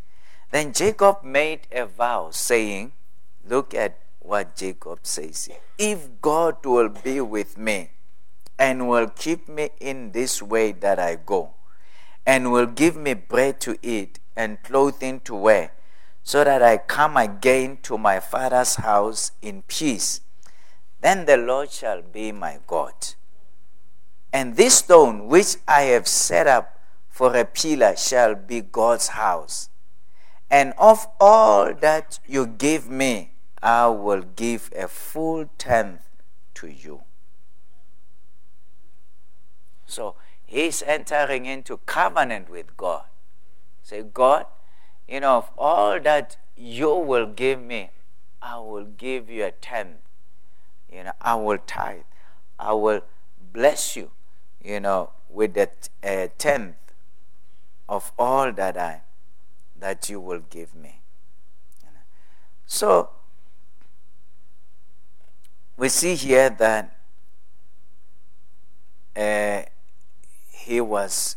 Then 0.52 0.72
Jacob 0.72 1.24
made 1.24 1.66
a 1.72 1.84
vow, 1.84 2.30
saying, 2.30 2.92
Look 3.44 3.74
at 3.74 3.98
what 4.20 4.54
Jacob 4.54 5.00
says 5.02 5.46
here. 5.46 5.58
If 5.78 6.20
God 6.20 6.64
will 6.64 6.90
be 6.90 7.20
with 7.20 7.58
me 7.58 7.90
and 8.58 8.88
will 8.88 9.08
keep 9.08 9.48
me 9.48 9.70
in 9.80 10.12
this 10.12 10.42
way 10.42 10.72
that 10.72 10.98
I 10.98 11.16
go, 11.16 11.54
and 12.28 12.52
will 12.52 12.66
give 12.66 12.94
me 12.94 13.14
bread 13.14 13.58
to 13.58 13.78
eat 13.80 14.18
and 14.36 14.62
clothing 14.62 15.18
to 15.20 15.34
wear, 15.34 15.72
so 16.22 16.44
that 16.44 16.62
I 16.62 16.76
come 16.76 17.16
again 17.16 17.78
to 17.84 17.96
my 17.96 18.20
father's 18.20 18.74
house 18.74 19.32
in 19.40 19.62
peace, 19.62 20.20
then 21.00 21.24
the 21.24 21.38
Lord 21.38 21.70
shall 21.70 22.02
be 22.02 22.30
my 22.30 22.58
God. 22.66 22.92
And 24.30 24.56
this 24.56 24.74
stone 24.74 25.26
which 25.28 25.56
I 25.66 25.82
have 25.94 26.06
set 26.06 26.46
up 26.46 26.78
for 27.08 27.34
a 27.34 27.46
pillar 27.46 27.96
shall 27.96 28.34
be 28.34 28.60
God's 28.60 29.08
house. 29.08 29.70
And 30.50 30.74
of 30.76 31.06
all 31.18 31.72
that 31.80 32.20
you 32.26 32.46
give 32.46 32.90
me, 32.90 33.32
I 33.62 33.86
will 33.86 34.22
give 34.36 34.70
a 34.76 34.86
full 34.86 35.48
tenth 35.56 36.02
to 36.56 36.66
you. 36.66 37.04
So 39.86 40.14
he's 40.48 40.82
entering 40.82 41.46
into 41.46 41.76
covenant 41.86 42.50
with 42.50 42.76
God. 42.76 43.04
Say, 43.82 44.02
God, 44.02 44.46
you 45.06 45.20
know, 45.20 45.36
of 45.36 45.50
all 45.56 46.00
that 46.00 46.36
you 46.56 46.94
will 46.94 47.26
give 47.26 47.60
me, 47.60 47.90
I 48.42 48.58
will 48.58 48.84
give 48.84 49.30
you 49.30 49.44
a 49.44 49.52
tenth. 49.52 49.98
You 50.92 51.04
know, 51.04 51.12
I 51.20 51.36
will 51.36 51.58
tithe. 51.58 52.02
I 52.58 52.72
will 52.72 53.02
bless 53.52 53.94
you, 53.94 54.10
you 54.64 54.80
know, 54.80 55.10
with 55.28 55.56
a 56.02 56.30
tenth 56.38 56.76
of 57.88 58.10
all 58.18 58.50
that 58.52 58.76
I 58.76 59.02
that 59.78 60.08
you 60.08 60.18
will 60.18 60.42
give 60.50 60.74
me. 60.74 61.02
So, 62.66 63.10
we 65.76 65.88
see 65.88 66.14
here 66.14 66.50
that 66.50 66.96
uh, 69.16 69.62
he 70.68 70.80
was 70.80 71.36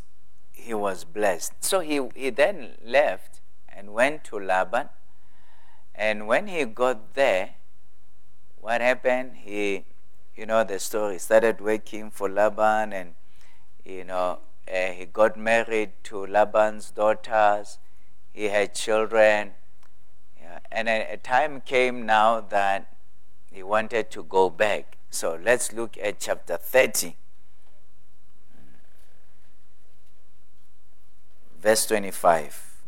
he 0.52 0.74
was 0.74 1.06
blessed. 1.06 1.54
So 1.64 1.80
he, 1.80 2.08
he 2.14 2.30
then 2.30 2.74
left 2.84 3.40
and 3.68 3.94
went 3.94 4.24
to 4.26 4.38
Laban. 4.38 4.90
And 5.96 6.28
when 6.28 6.48
he 6.48 6.66
got 6.66 7.16
there, 7.16 7.56
what 8.60 8.82
happened? 8.82 9.38
He, 9.38 9.86
you 10.36 10.46
know, 10.46 10.64
the 10.64 10.80
story 10.80 11.18
started 11.18 11.62
working 11.62 12.12
for 12.12 12.30
Laban, 12.30 12.94
and 12.94 13.16
you 13.84 14.04
know, 14.04 14.40
uh, 14.72 14.92
he 14.92 15.06
got 15.06 15.36
married 15.38 15.92
to 16.04 16.28
Laban's 16.28 16.92
daughters 16.92 17.80
he 18.34 18.46
had 18.46 18.74
children. 18.74 19.52
Yeah. 20.40 20.60
And 20.72 20.88
a, 20.88 21.14
a 21.14 21.18
time 21.18 21.62
came 21.62 22.06
now 22.06 22.40
that 22.40 22.94
he 23.52 23.64
wanted 23.64 24.10
to 24.12 24.24
go 24.24 24.50
back. 24.50 24.98
So 25.10 25.38
let's 25.42 25.74
look 25.74 25.98
at 25.98 26.20
chapter 26.20 26.58
30. 26.58 27.16
Verse 31.62 31.86
25. 31.86 32.82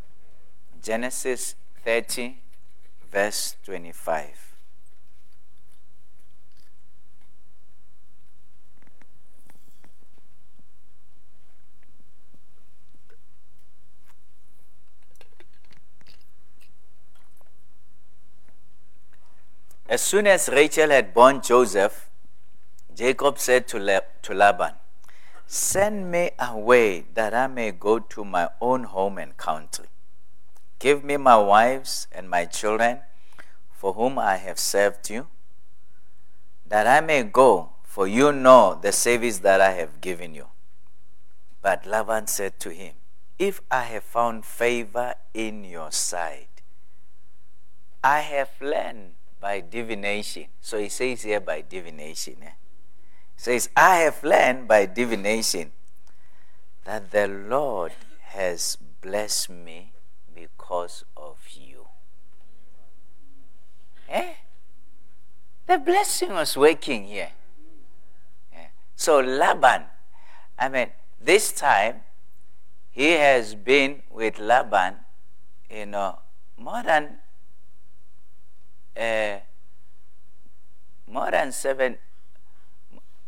Genesis 0.81 1.55
30, 1.85 2.39
verse 3.11 3.55
25. 3.63 4.53
As 19.87 20.01
soon 20.01 20.25
as 20.25 20.49
Rachel 20.49 20.89
had 20.89 21.13
born 21.13 21.43
Joseph, 21.43 22.09
Jacob 22.95 23.37
said 23.37 23.67
to, 23.67 23.77
Laban, 23.77 24.73
Send 25.47 26.11
me 26.11 26.31
away 26.39 27.05
that 27.13 27.33
I 27.33 27.47
may 27.47 27.71
go 27.71 27.99
to 27.99 28.25
my 28.25 28.49
own 28.59 28.85
home 28.85 29.17
and 29.17 29.37
country. 29.37 29.85
Give 30.79 31.03
me 31.03 31.17
my 31.17 31.37
wives 31.37 32.07
and 32.11 32.29
my 32.29 32.45
children, 32.45 32.99
for 33.71 33.93
whom 33.93 34.17
I 34.17 34.37
have 34.37 34.59
served 34.59 35.09
you, 35.09 35.27
that 36.67 36.87
I 36.87 36.99
may 37.01 37.23
go, 37.23 37.69
for 37.83 38.07
you 38.07 38.31
know 38.31 38.79
the 38.81 38.91
service 38.91 39.39
that 39.39 39.61
I 39.61 39.71
have 39.73 40.01
given 40.01 40.33
you. 40.33 40.47
But 41.61 41.85
Laban 41.85 42.27
said 42.27 42.59
to 42.61 42.71
him, 42.71 42.95
If 43.39 43.61
I 43.69 43.83
have 43.83 44.03
found 44.03 44.45
favor 44.45 45.15
in 45.33 45.63
your 45.63 45.91
sight, 45.91 46.61
I 48.03 48.19
have 48.19 48.49
learned 48.59 49.13
by 49.39 49.61
divination. 49.61 50.47
So 50.59 50.77
he 50.79 50.89
says 50.89 51.21
here 51.21 51.39
by 51.39 51.61
divination. 51.61 52.37
Eh? 52.41 52.51
Says, 53.43 53.69
I 53.75 53.97
have 53.97 54.23
learned 54.23 54.69
by 54.69 54.85
divination 54.85 55.73
that 56.85 57.11
the 57.11 57.27
Lord 57.27 57.91
has 58.21 58.77
blessed 59.01 59.49
me 59.49 59.91
because 60.33 61.03
of 61.17 61.35
you. 61.51 61.87
Eh? 64.07 64.35
The 65.67 65.77
blessing 65.77 66.31
was 66.31 66.55
working 66.55 67.03
here. 67.03 67.31
Yeah. 68.53 68.67
So 68.95 69.19
Laban, 69.19 69.83
I 70.57 70.69
mean, 70.69 70.91
this 71.19 71.51
time 71.51 71.99
he 72.91 73.11
has 73.11 73.55
been 73.55 74.03
with 74.09 74.39
Laban, 74.39 74.95
you 75.69 75.87
know, 75.87 76.19
more 76.57 76.81
than 76.81 77.17
uh, 78.95 79.39
more 81.05 81.29
than 81.29 81.51
seven 81.51 81.97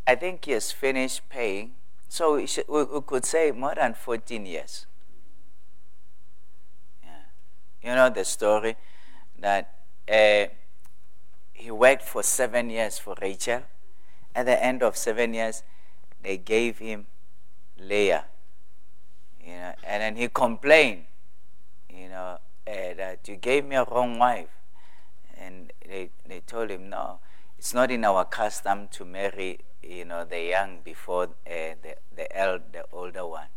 I 0.06 0.14
think 0.14 0.44
he 0.44 0.52
has 0.52 0.70
finished 0.70 1.28
paying. 1.28 1.72
So 2.08 2.36
we, 2.36 3.00
could 3.06 3.24
say 3.24 3.50
more 3.50 3.74
than 3.74 3.94
14 3.94 4.46
years. 4.46 4.86
Yeah. 7.02 7.10
You 7.82 7.94
know 7.96 8.10
the 8.10 8.24
story 8.24 8.76
that 9.38 9.74
uh, 10.08 10.46
he 11.52 11.70
worked 11.70 12.02
for 12.02 12.22
seven 12.22 12.70
years 12.70 12.98
for 12.98 13.16
Rachel. 13.20 13.62
At 14.34 14.46
the 14.46 14.62
end 14.62 14.82
of 14.82 14.96
seven 14.96 15.34
years, 15.34 15.62
they 16.22 16.36
gave 16.36 16.78
him 16.78 17.06
Leah. 17.78 18.26
You 19.44 19.52
know, 19.52 19.72
and 19.84 20.02
then 20.02 20.16
he 20.16 20.28
complained, 20.28 21.04
you 21.90 22.08
know, 22.08 22.38
uh, 22.66 22.94
that 22.96 23.20
you 23.26 23.36
gave 23.36 23.64
me 23.64 23.76
a 23.76 23.84
wrong 23.84 24.18
wife. 24.18 24.48
And 25.36 25.72
they, 25.86 26.10
they 26.26 26.40
told 26.40 26.70
him, 26.70 26.88
no, 26.90 27.18
it's 27.58 27.74
not 27.74 27.90
in 27.90 28.04
our 28.04 28.24
custom 28.24 28.88
to 28.92 29.04
marry 29.04 29.60
you 29.88 30.04
know, 30.04 30.24
the 30.24 30.40
young 30.42 30.80
before 30.84 31.24
uh, 31.24 31.74
the, 31.82 31.96
the, 32.14 32.36
el- 32.36 32.60
the 32.72 32.84
older 32.92 33.26
one. 33.26 33.48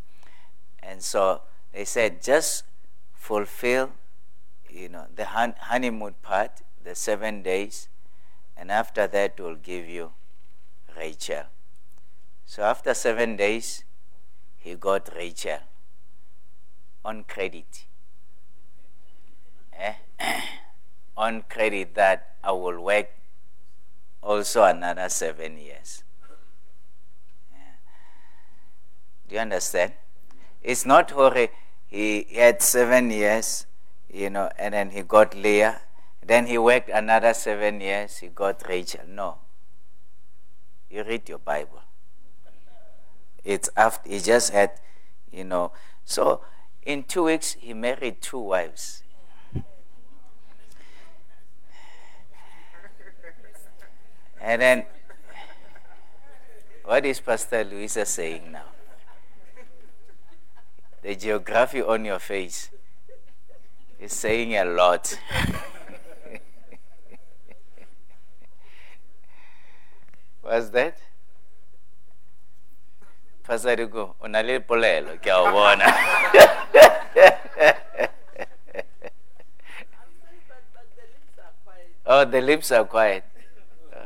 And 0.82 1.02
so 1.02 1.42
they 1.74 1.86
said, 1.86 2.22
just 2.22 2.63
fulfill, 3.13 3.92
you 4.70 4.89
know, 4.89 5.06
the 5.15 5.26
hun- 5.26 5.56
honeymoon 5.60 6.15
part, 6.22 6.62
the 6.84 6.96
seven 6.96 7.42
days, 7.42 7.89
and 8.56 8.72
after 8.72 9.08
that 9.08 9.39
we'll 9.39 9.56
give 9.56 9.88
you 9.88 10.12
Rachel. 10.98 11.44
So 12.46 12.63
after 12.63 12.94
seven 12.94 13.36
days, 13.36 13.84
he 14.58 14.76
got 14.76 15.10
Rachel 15.15 15.60
on 17.06 17.24
credit. 17.24 17.86
Eh? 19.78 19.94
on 21.18 21.44
credit 21.50 21.96
that 21.96 22.36
I 22.44 22.52
will 22.52 22.82
work 22.82 23.10
also 24.22 24.63
another 24.63 25.10
seven 25.10 25.58
years. 25.58 26.04
Do 29.30 29.36
you 29.36 29.42
understand? 29.42 29.94
It's 30.63 30.88
not 30.88 31.12
Hore, 31.12 31.50
he 31.86 32.26
had 32.34 32.63
seven 32.63 33.12
years, 33.12 33.68
you 34.12 34.32
know, 34.32 34.50
and 34.58 34.74
then 34.74 34.89
he 34.89 35.04
got 35.04 35.36
Leah. 35.36 35.82
Then 36.26 36.48
he 36.48 36.58
worked 36.58 36.89
another 36.89 37.36
seven 37.36 37.80
years, 37.80 38.18
he 38.18 38.28
got 38.28 38.68
Rachel. 38.68 39.02
No. 39.08 39.38
You 40.89 41.04
read 41.04 41.30
your 41.30 41.38
Bible. 41.38 41.82
It's 43.44 43.70
after, 43.78 44.10
he 44.10 44.20
just 44.20 44.52
had, 44.52 44.72
you 45.32 45.44
know. 45.44 45.74
So 46.06 46.42
in 46.84 47.04
two 47.04 47.26
weeks, 47.26 47.54
he 47.60 47.76
married 47.76 48.22
two 48.22 48.39
wives. 48.39 49.04
And 54.42 54.62
then, 54.62 54.86
what 56.84 57.06
is 57.06 57.20
Pastor 57.20 57.63
Louisa 57.63 58.06
saying 58.06 58.52
now? 58.52 58.63
The 61.02 61.16
geography 61.16 61.82
on 61.82 62.06
your 62.06 62.20
face 62.20 62.70
is 64.00 64.14
saying 64.14 64.56
a 64.56 64.66
lot. 64.66 65.18
What's 70.42 70.70
that? 70.70 70.98
Pastor 73.44 73.76
Hugo, 73.76 74.16
una 74.24 74.44
le 74.44 74.60
polelo, 74.60 75.18
bona. 75.24 75.86
Oh, 82.12 82.26
the 82.26 82.42
lips 82.42 82.72
are 82.72 82.86
quiet. 82.86 83.24
Uh, 83.94 84.00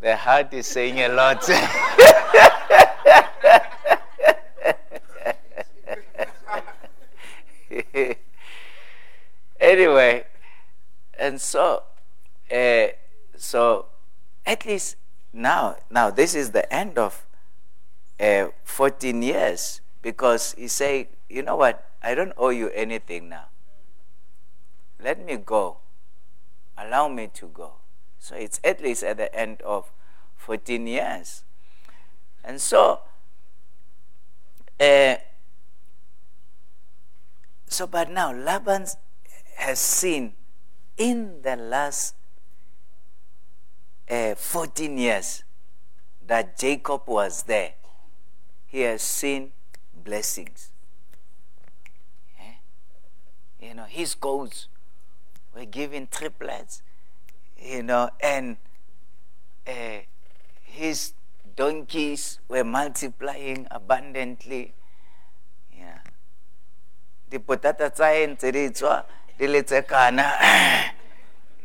the 0.00 0.16
heart 0.16 0.52
is 0.52 0.66
saying 0.66 0.98
a 0.98 1.08
lot. 1.08 1.48
anyway, 9.60 10.24
and 11.18 11.40
so, 11.40 11.82
uh, 12.52 12.86
so 13.36 13.86
at 14.44 14.64
least 14.66 14.96
now, 15.32 15.76
now 15.90 16.10
this 16.10 16.34
is 16.34 16.52
the 16.52 16.72
end 16.72 16.98
of 16.98 17.26
uh, 18.20 18.48
14 18.64 19.22
years 19.22 19.80
because 20.02 20.54
he 20.56 20.68
said, 20.68 21.08
you 21.28 21.42
know 21.42 21.56
what, 21.56 21.90
I 22.02 22.14
don't 22.14 22.32
owe 22.36 22.50
you 22.50 22.70
anything 22.70 23.28
now. 23.28 23.46
Let 25.02 25.24
me 25.24 25.36
go. 25.36 25.78
Allow 26.78 27.08
me 27.08 27.28
to 27.34 27.46
go. 27.48 27.74
So 28.18 28.34
it's 28.34 28.60
at 28.64 28.80
least 28.80 29.02
at 29.02 29.16
the 29.18 29.34
end 29.34 29.60
of 29.62 29.90
14 30.36 30.86
years. 30.86 31.44
And 32.44 32.60
so, 32.60 33.00
uh, 34.80 35.16
so 37.68 37.86
but 37.86 38.10
now 38.10 38.32
Laban 38.32 38.86
has 39.56 39.78
seen 39.78 40.34
in 40.96 41.42
the 41.42 41.56
last 41.56 42.14
uh, 44.08 44.34
14 44.34 44.98
years 44.98 45.42
that 46.26 46.58
Jacob 46.58 47.02
was 47.06 47.44
there, 47.44 47.72
he 48.66 48.80
has 48.80 49.02
seen 49.02 49.52
blessings. 50.04 50.70
Yeah? 52.38 53.68
You 53.68 53.74
know, 53.74 53.84
his 53.84 54.14
goats 54.14 54.68
were 55.54 55.64
given 55.64 56.08
triplets, 56.10 56.82
you 57.60 57.82
know, 57.82 58.10
and 58.20 58.56
uh, 59.66 60.00
his 60.62 61.12
donkeys 61.56 62.38
were 62.48 62.64
multiplying 62.64 63.66
abundantly. 63.70 64.74
Yeah. 67.30 67.38
Dipotata 67.38 67.90
tsa 67.90 68.26
ntse 68.26 68.52
di 68.52 68.70
tswa 68.70 69.04
di 69.38 69.46
le 69.46 69.62
tse 69.62 69.82
kana. 69.82 70.32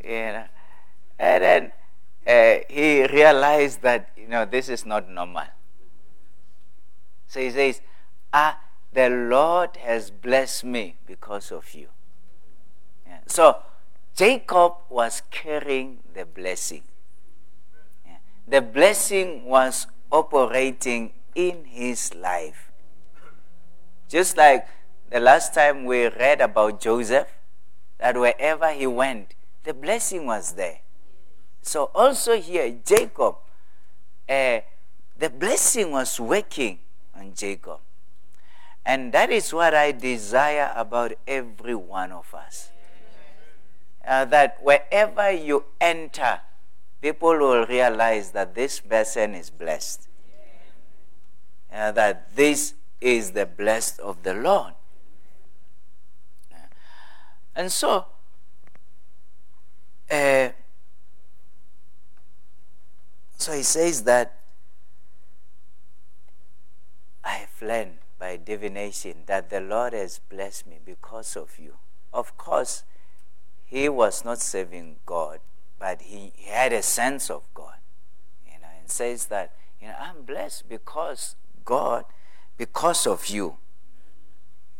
And 0.03 0.47
then 1.17 1.71
uh, 2.25 2.63
he 2.69 3.05
realized 3.05 3.81
that, 3.81 4.09
you 4.17 4.27
know, 4.27 4.45
this 4.45 4.69
is 4.69 4.85
not 4.85 5.09
normal. 5.09 5.45
So 7.27 7.39
he 7.39 7.51
says, 7.51 7.81
ah, 8.33 8.59
the 8.91 9.09
Lord 9.09 9.77
has 9.77 10.11
blessed 10.11 10.65
me 10.65 10.97
because 11.05 11.51
of 11.51 11.73
you. 11.73 11.89
Yeah. 13.07 13.19
So 13.27 13.57
Jacob 14.15 14.73
was 14.89 15.21
carrying 15.29 15.99
the 16.13 16.25
blessing. 16.25 16.83
the 18.51 18.61
blessing 18.61 19.45
was 19.45 19.87
operating 20.11 21.13
in 21.33 21.63
his 21.63 22.13
life. 22.13 22.69
Just 24.09 24.35
like 24.35 24.67
the 25.11 25.19
last 25.19 25.53
time 25.53 25.83
we 25.83 26.07
read 26.07 26.39
about 26.39 26.79
Joseph, 26.79 27.27
that 27.99 28.17
wherever 28.17 28.71
he 28.71 28.87
went, 28.87 29.35
the 29.63 29.73
blessing 29.73 30.25
was 30.25 30.53
there. 30.53 30.79
So 31.61 31.91
also 31.93 32.39
here, 32.39 32.73
Jacob, 32.83 33.35
uh, 34.27 34.59
the 35.19 35.29
blessing 35.29 35.91
was 35.91 36.19
working 36.19 36.79
on 37.15 37.33
Jacob. 37.35 37.79
And 38.85 39.11
that 39.11 39.29
is 39.29 39.53
what 39.53 39.75
I 39.75 39.91
desire 39.91 40.71
about 40.75 41.11
every 41.27 41.75
one 41.75 42.11
of 42.11 42.33
us. 42.33 42.71
Uh, 44.07 44.25
that 44.25 44.57
wherever 44.63 45.29
you 45.29 45.65
enter, 45.79 46.39
people 47.01 47.37
will 47.37 47.65
realize 47.67 48.31
that 48.31 48.55
this 48.55 48.79
person 48.79 49.35
is 49.35 49.49
blessed. 49.49 50.07
Uh, 51.71 51.91
that 51.91 52.35
this 52.35 52.73
is 53.01 53.31
the 53.31 53.45
blessed 53.45 53.99
of 53.99 54.23
the 54.23 54.33
Lord. 54.33 54.73
And 57.55 57.71
so, 57.71 58.05
uh, 60.09 60.49
so 63.37 63.53
he 63.53 63.63
says 63.63 64.03
that 64.03 64.37
I 67.23 67.31
have 67.33 67.61
learned 67.61 67.97
by 68.19 68.37
divination 68.37 69.23
that 69.25 69.49
the 69.49 69.59
Lord 69.59 69.93
has 69.93 70.19
blessed 70.29 70.67
me 70.67 70.79
because 70.83 71.35
of 71.35 71.57
you. 71.59 71.75
Of 72.13 72.37
course, 72.37 72.83
he 73.65 73.89
was 73.89 74.23
not 74.25 74.39
serving 74.39 74.97
God, 75.05 75.39
but 75.79 76.01
he, 76.01 76.31
he 76.35 76.49
had 76.49 76.73
a 76.73 76.81
sense 76.83 77.29
of 77.29 77.43
God. 77.53 77.75
You 78.45 78.59
know, 78.59 78.67
and 78.79 78.89
says 78.89 79.25
that, 79.27 79.53
you 79.81 79.87
know, 79.87 79.95
I'm 79.99 80.23
blessed 80.23 80.69
because 80.69 81.35
God, 81.65 82.05
because 82.57 83.07
of 83.07 83.27
you. 83.27 83.57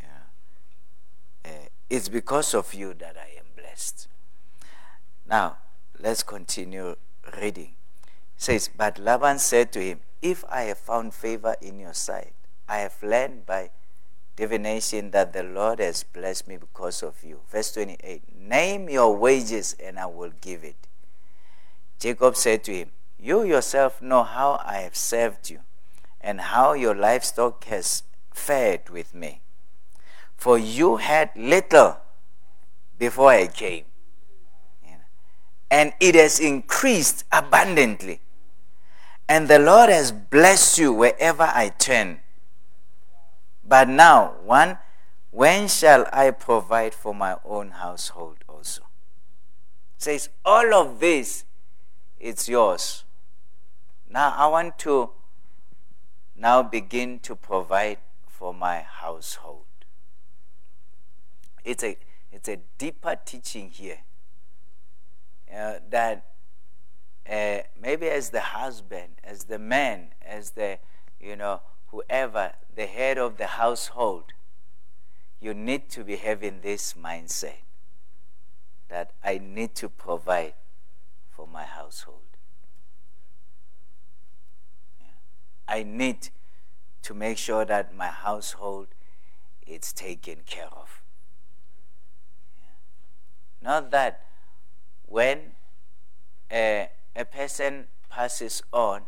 Yeah. 0.01 1.49
Uh, 1.51 1.67
it's 1.91 2.07
because 2.07 2.53
of 2.53 2.73
you 2.73 2.93
that 2.93 3.17
I 3.17 3.37
am 3.37 3.45
blessed. 3.53 4.07
Now, 5.29 5.57
let's 5.99 6.23
continue 6.23 6.95
reading. 7.41 7.73
It 8.37 8.41
says, 8.41 8.69
But 8.75 8.97
Laban 8.97 9.39
said 9.39 9.73
to 9.73 9.81
him, 9.81 9.99
If 10.21 10.45
I 10.49 10.61
have 10.63 10.77
found 10.77 11.13
favor 11.13 11.57
in 11.61 11.79
your 11.79 11.93
sight, 11.93 12.31
I 12.69 12.77
have 12.77 12.95
learned 13.03 13.45
by 13.45 13.71
divination 14.37 15.11
that 15.11 15.33
the 15.33 15.43
Lord 15.43 15.79
has 15.79 16.03
blessed 16.03 16.47
me 16.47 16.55
because 16.55 17.03
of 17.03 17.21
you. 17.25 17.41
Verse 17.51 17.73
28 17.73 18.39
Name 18.39 18.87
your 18.87 19.13
wages 19.17 19.75
and 19.83 19.99
I 19.99 20.05
will 20.05 20.31
give 20.39 20.63
it. 20.63 20.87
Jacob 21.99 22.37
said 22.37 22.63
to 22.63 22.73
him, 22.73 22.91
You 23.19 23.43
yourself 23.43 24.01
know 24.01 24.23
how 24.23 24.61
I 24.63 24.77
have 24.77 24.95
served 24.95 25.49
you 25.49 25.59
and 26.21 26.39
how 26.39 26.71
your 26.71 26.95
livestock 26.95 27.65
has 27.65 28.03
fared 28.33 28.89
with 28.89 29.13
me. 29.13 29.41
For 30.41 30.57
you 30.57 30.97
had 30.97 31.29
little 31.35 31.97
before 32.97 33.29
I 33.29 33.45
came, 33.45 33.85
and 35.69 35.93
it 35.99 36.15
has 36.15 36.39
increased 36.39 37.25
abundantly. 37.31 38.21
And 39.29 39.47
the 39.47 39.59
Lord 39.59 39.91
has 39.91 40.11
blessed 40.11 40.79
you 40.79 40.93
wherever 40.93 41.43
I 41.43 41.69
turn. 41.69 42.21
But 43.63 43.87
now, 43.87 44.33
one, 44.43 44.79
when 45.29 45.67
shall 45.67 46.07
I 46.11 46.31
provide 46.31 46.95
for 46.95 47.13
my 47.13 47.37
own 47.45 47.69
household 47.69 48.37
also? 48.49 48.81
says, 49.99 50.29
all 50.43 50.73
of 50.73 50.99
this, 50.99 51.45
it's 52.19 52.49
yours. 52.49 53.03
Now 54.09 54.33
I 54.35 54.47
want 54.47 54.79
to 54.79 55.11
now 56.35 56.63
begin 56.63 57.19
to 57.19 57.35
provide 57.35 57.99
for 58.25 58.55
my 58.55 58.79
household. 58.81 59.65
It's 61.63 61.83
a, 61.83 61.97
it's 62.31 62.49
a 62.49 62.57
deeper 62.77 63.15
teaching 63.25 63.69
here 63.69 63.99
uh, 65.53 65.75
that 65.89 66.25
uh, 67.29 67.59
maybe 67.79 68.07
as 68.07 68.29
the 68.29 68.41
husband, 68.41 69.13
as 69.23 69.45
the 69.45 69.59
man, 69.59 70.13
as 70.21 70.51
the, 70.51 70.79
you 71.19 71.35
know, 71.35 71.61
whoever, 71.87 72.53
the 72.75 72.85
head 72.85 73.17
of 73.17 73.37
the 73.37 73.47
household, 73.47 74.33
you 75.39 75.53
need 75.53 75.89
to 75.89 76.03
be 76.03 76.15
having 76.15 76.61
this 76.61 76.93
mindset 76.93 77.63
that 78.89 79.11
I 79.23 79.39
need 79.39 79.75
to 79.75 79.89
provide 79.89 80.53
for 81.29 81.47
my 81.47 81.63
household. 81.63 82.17
I 85.67 85.83
need 85.83 86.29
to 87.03 87.13
make 87.13 87.37
sure 87.37 87.65
that 87.65 87.95
my 87.95 88.07
household 88.07 88.87
is 89.65 89.93
taken 89.93 90.39
care 90.45 90.67
of. 90.67 91.00
Not 93.61 93.91
that 93.91 94.25
when 95.05 95.53
a, 96.51 96.89
a 97.15 97.25
person 97.25 97.87
passes 98.09 98.63
on, 98.73 99.03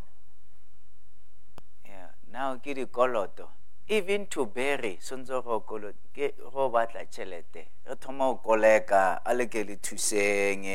now 2.34 2.56
kiri 2.58 2.86
dikoloto 2.86 3.48
even 3.88 4.26
to 4.26 4.46
bury 4.48 4.98
sontse 5.08 5.44
go 5.44 5.60
koloto 5.70 5.94
ke 6.16 6.34
go 6.54 6.70
batla 6.76 7.04
tšhelete 7.06 7.62
re 7.89 7.96
thoma 8.04 8.28
koleka 8.46 9.20
a 9.24 9.34
le 9.36 9.46
ke 9.46 9.62
le 9.68 9.76
thuseng 9.88 10.66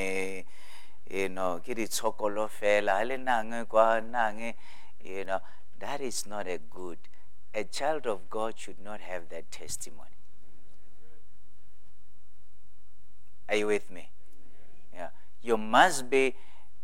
you 1.11 1.29
know 1.29 1.59
ke 1.65 1.75
ditshokolo 1.79 2.47
fela 2.59 3.01
a 3.03 3.05
le 3.05 3.17
nang 3.17 3.67
kwa 3.67 4.01
you 5.03 5.25
know 5.25 5.41
that 5.81 6.01
is 6.01 6.27
not 6.27 6.47
a 6.47 6.59
good 6.59 6.99
a 7.55 7.65
child 7.65 8.07
of 8.07 8.31
god 8.31 8.55
should 8.57 8.79
not 8.79 9.01
have 9.01 9.29
that 9.29 9.51
testimony 9.51 10.18
are 13.49 13.57
you 13.57 13.67
with 13.67 13.91
me 13.91 14.11
yeah 14.93 15.09
you 15.43 15.57
must 15.57 16.11
be 16.11 16.35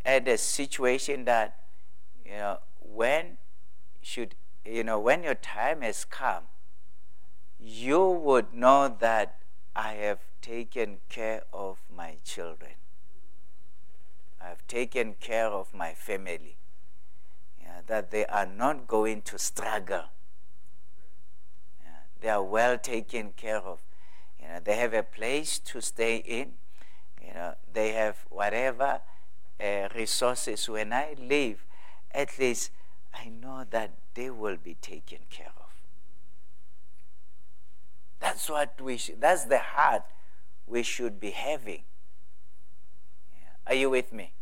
at 0.05 0.27
a 0.27 0.37
situation 0.37 1.25
that 1.25 1.57
you 2.25 2.31
know 2.31 2.59
when 2.79 3.37
should 4.01 4.35
you 4.65 4.83
know, 4.83 4.99
when 4.99 5.23
your 5.23 5.35
time 5.35 5.81
has 5.81 6.05
come, 6.05 6.43
you 7.59 8.09
would 8.09 8.53
know 8.53 8.93
that 8.99 9.37
I 9.75 9.93
have 9.93 10.19
taken 10.41 10.97
care 11.07 11.43
of 11.53 11.77
my 11.95 12.15
children. 12.23 12.71
I 14.41 14.49
have 14.49 14.65
taken 14.67 15.15
care 15.19 15.47
of 15.47 15.73
my 15.73 15.93
family. 15.93 16.57
Yeah, 17.61 17.81
that 17.87 18.11
they 18.11 18.25
are 18.25 18.45
not 18.45 18.87
going 18.87 19.21
to 19.23 19.39
struggle. 19.39 20.05
Yeah, 21.83 22.01
they 22.21 22.29
are 22.29 22.43
well 22.43 22.77
taken 22.77 23.33
care 23.35 23.57
of. 23.61 23.79
You 24.45 24.53
know, 24.53 24.59
they 24.63 24.75
have 24.75 24.93
a 24.93 25.03
place 25.03 25.59
to 25.59 25.81
stay 25.81 26.17
in. 26.17 26.53
You 27.25 27.33
know, 27.33 27.55
they 27.73 27.93
have 27.93 28.17
whatever 28.29 29.01
uh, 29.59 29.87
resources. 29.95 30.69
When 30.69 30.93
I 30.93 31.15
leave, 31.19 31.65
at 32.11 32.37
least 32.37 32.71
I 33.13 33.29
know 33.29 33.65
that 33.71 33.91
they 34.13 34.29
will 34.29 34.57
be 34.61 34.75
taken 34.75 35.19
care 35.29 35.51
of. 35.57 35.65
That's 38.19 38.49
what 38.49 38.79
we 38.81 38.97
should, 38.97 39.21
that's 39.21 39.45
the 39.45 39.59
heart 39.59 40.03
we 40.67 40.83
should 40.83 41.19
be 41.19 41.31
having. 41.31 41.83
Yeah. 43.33 43.49
Are 43.67 43.75
you 43.75 43.89
with 43.89 44.13
me? 44.13 44.33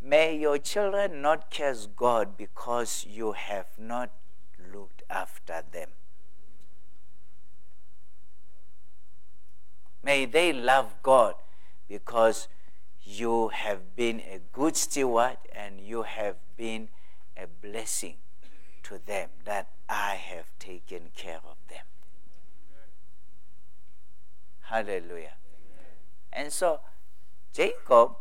May 0.00 0.36
your 0.36 0.58
children 0.58 1.22
not 1.22 1.50
curse 1.50 1.86
God 1.86 2.36
because 2.36 3.06
you 3.08 3.32
have 3.32 3.66
not 3.78 4.10
looked 4.72 5.02
after 5.08 5.62
them. 5.72 5.88
May 10.04 10.26
they 10.26 10.52
love 10.52 10.94
God 11.02 11.34
because 11.88 12.48
you 13.02 13.48
have 13.48 13.96
been 13.96 14.20
a 14.20 14.40
good 14.52 14.76
steward 14.76 15.38
and 15.54 15.80
you 15.80 16.02
have 16.02 16.36
been 16.56 16.88
a 17.36 17.46
blessing 17.46 18.16
to 18.82 18.98
them 18.98 19.30
that 19.44 19.68
I 19.88 20.14
have 20.14 20.46
taken 20.58 21.10
care 21.16 21.40
of 21.48 21.56
them. 21.68 21.84
Hallelujah. 24.60 25.34
And 26.32 26.52
so 26.52 26.80
Jacob 27.52 28.12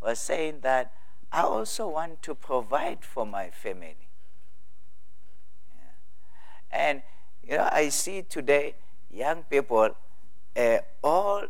was 0.00 0.18
saying 0.18 0.60
that 0.62 0.92
I 1.32 1.42
also 1.42 1.88
want 1.88 2.22
to 2.22 2.34
provide 2.34 3.04
for 3.04 3.24
my 3.24 3.50
family. 3.50 4.08
Yeah. 5.74 6.78
And 6.78 7.02
you 7.42 7.56
know, 7.56 7.68
I 7.72 7.88
see 7.88 8.22
today 8.22 8.74
young 9.10 9.42
people 9.44 9.96
uh, 10.56 10.78
all 11.02 11.44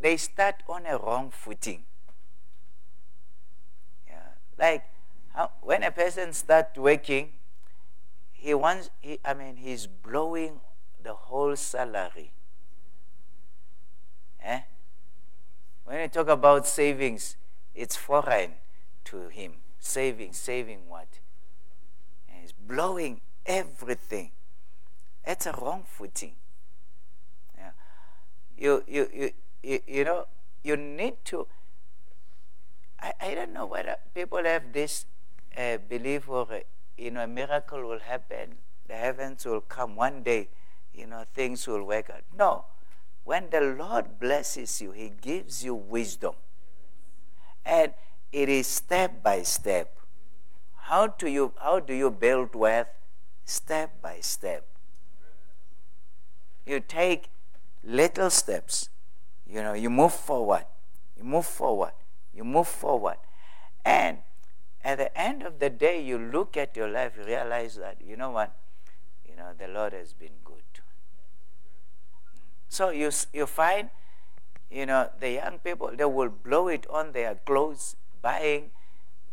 they 0.00 0.16
start 0.16 0.56
on 0.68 0.86
a 0.86 0.98
wrong 0.98 1.30
footing. 1.30 1.84
Yeah. 4.08 4.34
Like 4.58 4.84
how, 5.34 5.50
when 5.62 5.82
a 5.82 5.90
person 5.90 6.32
starts 6.32 6.78
working, 6.78 7.30
he 8.32 8.54
wants, 8.54 8.90
he, 9.00 9.18
I 9.24 9.34
mean, 9.34 9.56
he's 9.56 9.86
blowing 9.86 10.60
the 11.02 11.14
whole 11.14 11.54
salary. 11.56 12.32
Eh? 14.42 14.60
When 15.84 16.00
you 16.00 16.08
talk 16.08 16.28
about 16.28 16.66
savings, 16.66 17.36
it's 17.74 17.96
foreign 17.96 18.52
to 19.04 19.28
him. 19.28 19.54
saving, 19.82 20.32
saving 20.32 20.88
what? 20.88 21.18
And 22.28 22.40
he's 22.40 22.52
blowing 22.52 23.20
everything. 23.44 24.30
It's 25.24 25.46
a 25.46 25.52
wrong 25.52 25.84
footing. 25.86 26.36
You, 28.62 28.84
you, 28.86 29.08
you, 29.12 29.30
you, 29.64 29.80
you 29.88 30.04
know, 30.04 30.26
you 30.62 30.76
need 30.76 31.14
to. 31.24 31.48
I, 33.00 33.12
I 33.20 33.34
don't 33.34 33.52
know 33.52 33.66
whether 33.66 33.96
people 34.14 34.44
have 34.44 34.72
this 34.72 35.04
uh, 35.58 35.78
belief 35.88 36.28
or, 36.28 36.46
uh, 36.48 36.60
you 36.96 37.10
know, 37.10 37.24
a 37.24 37.26
miracle 37.26 37.82
will 37.82 37.98
happen, 37.98 38.54
the 38.86 38.94
heavens 38.94 39.44
will 39.44 39.62
come 39.62 39.96
one 39.96 40.22
day, 40.22 40.48
you 40.94 41.08
know, 41.08 41.24
things 41.34 41.66
will 41.66 41.82
work 41.82 42.08
out. 42.08 42.22
No. 42.38 42.66
When 43.24 43.50
the 43.50 43.60
Lord 43.60 44.20
blesses 44.20 44.80
you, 44.80 44.92
He 44.92 45.10
gives 45.20 45.64
you 45.64 45.74
wisdom. 45.74 46.34
And 47.66 47.92
it 48.30 48.48
is 48.48 48.68
step 48.68 49.24
by 49.24 49.42
step. 49.42 49.98
How 50.76 51.08
do 51.08 51.28
you, 51.28 51.52
how 51.60 51.80
do 51.80 51.94
you 51.94 52.12
build 52.12 52.54
wealth? 52.54 52.86
Step 53.44 54.00
by 54.00 54.20
step. 54.20 54.64
You 56.64 56.78
take 56.78 57.28
little 57.84 58.30
steps. 58.30 58.88
You 59.46 59.62
know, 59.62 59.74
you 59.74 59.90
move 59.90 60.14
forward. 60.14 60.64
You 61.16 61.24
move 61.24 61.46
forward. 61.46 61.92
You 62.34 62.44
move 62.44 62.68
forward. 62.68 63.16
And 63.84 64.18
at 64.84 64.98
the 64.98 65.16
end 65.18 65.42
of 65.42 65.58
the 65.58 65.70
day, 65.70 66.02
you 66.02 66.18
look 66.18 66.56
at 66.56 66.76
your 66.76 66.88
life, 66.88 67.12
you 67.16 67.24
realize 67.24 67.76
that, 67.76 67.98
you 68.04 68.16
know 68.16 68.30
what? 68.30 68.54
You 69.28 69.36
know, 69.36 69.50
the 69.56 69.68
Lord 69.68 69.92
has 69.92 70.12
been 70.12 70.40
good. 70.44 70.62
So 72.68 72.90
you, 72.90 73.10
you 73.32 73.46
find, 73.46 73.90
you 74.70 74.86
know, 74.86 75.10
the 75.20 75.30
young 75.32 75.58
people, 75.58 75.90
they 75.94 76.04
will 76.04 76.30
blow 76.30 76.68
it 76.68 76.86
on 76.88 77.12
their 77.12 77.34
clothes, 77.34 77.96
buying, 78.22 78.70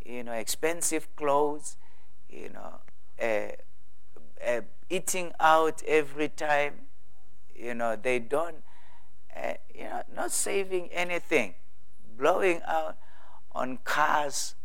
you 0.06 0.24
know, 0.24 0.34
expensive 0.34 1.08
clothes, 1.16 1.78
you 2.30 2.50
know, 2.50 2.82
uh, 3.22 3.54
uh, 4.46 4.62
eating 4.90 5.32
out 5.40 5.82
every 5.88 6.30
time. 6.30 6.89
You 7.60 7.74
know, 7.76 7.98
they 7.98 8.20
don't, 8.20 8.64
uh, 9.36 9.54
you 9.76 9.84
know, 9.84 10.04
not 10.16 10.32
saving 10.32 10.90
anything, 10.94 11.56
blowing 12.18 12.62
out 12.66 12.98
on 13.52 13.80
cars. 13.84 14.56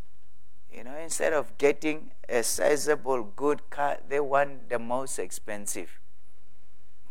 You 0.73 0.85
know, 0.85 0.97
instead 0.97 1.33
of 1.33 1.59
getting 1.59 2.13
a 2.29 2.43
sizable 2.43 3.25
good 3.25 3.69
car, 3.71 3.99
they 4.09 4.21
want 4.21 4.69
the 4.69 4.79
most 4.79 5.19
expensive. 5.19 5.99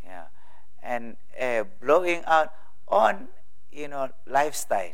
Yeah, 0.05 0.25
and 0.81 1.17
uh, 1.39 1.65
blowing 1.81 2.23
out 2.25 2.53
on 2.87 3.27
you 3.71 3.87
know 3.87 4.09
lifestyle. 4.25 4.93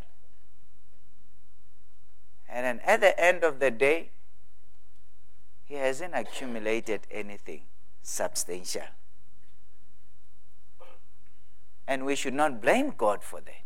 And 2.48 2.66
then 2.66 2.80
at 2.84 3.02
the 3.02 3.20
end 3.20 3.44
of 3.44 3.60
the 3.60 3.70
day 3.70 4.10
he 5.66 5.76
hasn't 5.76 6.16
accumulated 6.16 7.02
anything 7.12 7.62
substantial 8.02 8.90
and 11.90 12.06
we 12.06 12.16
should 12.16 12.38
not 12.40 12.62
blame 12.62 12.94
god 13.04 13.24
for 13.24 13.42
that 13.42 13.64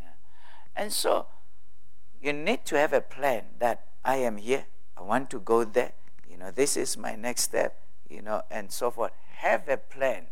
yeah. 0.00 0.14
and 0.74 0.92
so 0.92 1.26
you 2.20 2.32
need 2.32 2.64
to 2.64 2.76
have 2.76 2.92
a 2.92 3.00
plan 3.00 3.44
that 3.58 3.84
i 4.04 4.16
am 4.16 4.36
here 4.36 4.64
i 4.96 5.02
want 5.02 5.30
to 5.30 5.38
go 5.38 5.62
there 5.64 5.92
you 6.30 6.36
know 6.36 6.50
this 6.50 6.76
is 6.76 6.96
my 6.96 7.14
next 7.14 7.42
step 7.42 7.80
you 8.08 8.20
know 8.20 8.42
and 8.50 8.72
so 8.72 8.90
forth 8.90 9.12
have 9.36 9.68
a 9.68 9.76
plan. 9.76 10.26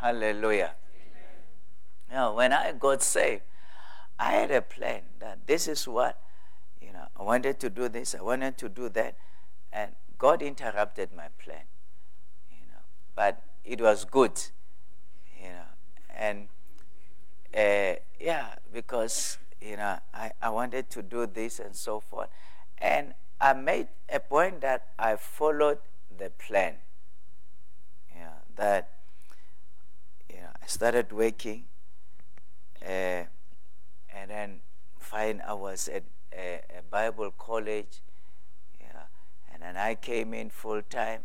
Hallelujah. 0.00 0.74
Now, 2.10 2.34
when 2.34 2.52
I 2.52 2.72
got 2.72 3.02
saved, 3.02 3.42
I 4.18 4.32
had 4.32 4.50
a 4.50 4.60
plan 4.60 5.02
that 5.20 5.46
this 5.46 5.68
is 5.68 5.86
what, 5.88 6.20
you 6.80 6.92
know, 6.92 7.06
I 7.18 7.22
wanted 7.22 7.60
to 7.60 7.70
do 7.70 7.88
this, 7.88 8.14
I 8.14 8.20
wanted 8.20 8.58
to 8.58 8.68
do 8.68 8.88
that, 8.90 9.16
and 9.72 9.92
God 10.18 10.42
interrupted 10.42 11.10
my 11.16 11.28
plan, 11.38 11.62
you. 11.62 11.71
But 13.14 13.42
it 13.64 13.80
was 13.80 14.04
good, 14.04 14.40
you 15.40 15.48
know, 15.48 15.70
and 16.16 16.48
uh, 17.54 17.94
yeah, 18.18 18.54
because 18.72 19.38
you 19.60 19.76
know 19.76 19.98
I, 20.14 20.32
I 20.40 20.48
wanted 20.48 20.90
to 20.90 21.02
do 21.02 21.26
this 21.26 21.58
and 21.58 21.76
so 21.76 22.00
forth, 22.00 22.28
and 22.78 23.14
I 23.40 23.52
made 23.52 23.88
a 24.08 24.20
point 24.20 24.60
that 24.62 24.88
I 24.98 25.16
followed 25.16 25.78
the 26.16 26.30
plan. 26.30 26.76
Yeah, 28.14 28.38
that 28.56 28.90
you 30.30 30.40
know, 30.40 30.50
I 30.62 30.66
started 30.66 31.12
working, 31.12 31.64
uh, 32.82 33.24
and 34.14 34.28
then 34.28 34.60
find 34.98 35.42
I 35.42 35.52
was 35.54 35.88
at 35.88 36.04
a, 36.32 36.60
a, 36.78 36.82
Bible 36.90 37.32
college, 37.36 38.00
yeah, 38.80 39.08
and 39.52 39.62
then 39.62 39.76
I 39.76 39.94
came 39.94 40.32
in 40.32 40.50
full 40.50 40.82
time, 40.82 41.22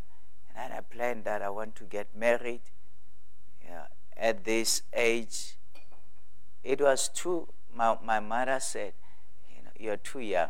and 0.57 0.73
I 0.73 0.81
planned 0.81 1.23
that 1.25 1.41
I 1.41 1.49
want 1.49 1.75
to 1.75 1.83
get 1.83 2.15
married. 2.15 2.61
Yeah, 3.63 3.85
at 4.15 4.43
this 4.43 4.81
age, 4.93 5.57
it 6.63 6.81
was 6.81 7.09
too. 7.09 7.47
My, 7.73 7.97
my 8.03 8.19
mother 8.19 8.59
said, 8.59 8.93
you 9.55 9.63
know, 9.63 9.69
you're 9.79 9.97
too 9.97 10.19
young. 10.19 10.49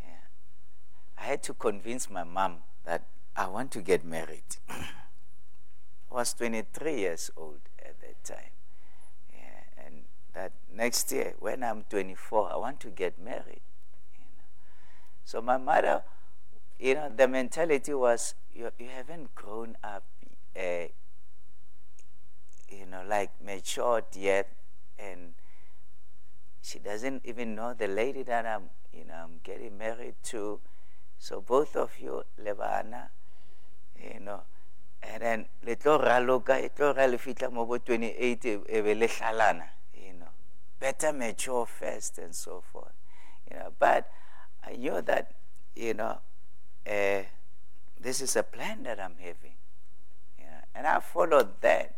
Yeah. 0.00 0.28
I 1.18 1.22
had 1.22 1.42
to 1.44 1.54
convince 1.54 2.08
my 2.08 2.22
mom 2.22 2.58
that 2.84 3.04
I 3.34 3.48
want 3.48 3.72
to 3.72 3.80
get 3.80 4.04
married. 4.04 4.56
I 4.68 4.84
was 6.08 6.32
23 6.34 6.94
years 6.94 7.30
old 7.36 7.60
at 7.84 8.00
that 8.00 8.22
time. 8.22 8.52
Yeah, 9.32 9.84
and 9.84 10.02
that 10.34 10.52
next 10.72 11.10
year, 11.10 11.34
when 11.40 11.64
I'm 11.64 11.84
24, 11.90 12.52
I 12.52 12.56
want 12.56 12.80
to 12.80 12.88
get 12.88 13.18
married. 13.18 13.62
You 14.14 14.24
know. 14.36 14.44
So 15.24 15.42
my 15.42 15.56
mother, 15.56 16.02
you 16.80 16.94
know, 16.94 17.10
the 17.14 17.28
mentality 17.28 17.94
was, 17.94 18.34
you, 18.54 18.70
you 18.78 18.88
haven't 18.88 19.34
grown 19.34 19.76
up, 19.84 20.04
uh, 20.56 20.86
you 22.68 22.86
know, 22.86 23.02
like 23.08 23.30
matured 23.44 24.04
yet, 24.14 24.48
and 24.98 25.34
she 26.62 26.78
doesn't 26.78 27.22
even 27.24 27.54
know 27.54 27.74
the 27.74 27.88
lady 27.88 28.22
that 28.24 28.46
I'm, 28.46 28.70
you 28.92 29.04
know, 29.04 29.14
I'm 29.14 29.40
getting 29.42 29.76
married 29.76 30.14
to. 30.24 30.60
So 31.18 31.40
both 31.40 31.76
of 31.76 31.98
you, 32.00 32.22
Levana, 32.42 33.10
you 34.02 34.20
know 34.20 34.42
and 35.02 35.22
then 35.22 35.46
le 35.62 35.76
tlo 35.76 35.98
raloka 35.98 36.58
e 36.58 36.70
tlo 36.70 36.94
bo 37.50 37.78
28 37.78 38.64
e 38.68 38.82
be 38.82 38.94
le 38.94 39.06
hlalana 39.06 39.68
you 39.94 40.12
know 40.12 40.28
better 40.78 41.12
mature 41.12 41.66
first 41.66 42.18
and 42.18 42.34
so 42.34 42.62
forth 42.72 42.92
you 43.50 43.56
know 43.56 43.72
but 43.78 44.10
i 44.64 44.76
knew 44.76 45.00
that 45.02 45.32
you 45.74 45.94
know 45.94 46.18
uh, 46.86 47.22
this 48.00 48.20
is 48.20 48.36
a 48.36 48.42
plan 48.42 48.82
that 48.82 49.00
i'm 49.00 49.16
having 49.18 49.54
know 50.38 50.46
and 50.74 50.86
i 50.86 51.00
followed 51.00 51.60
that 51.60 51.96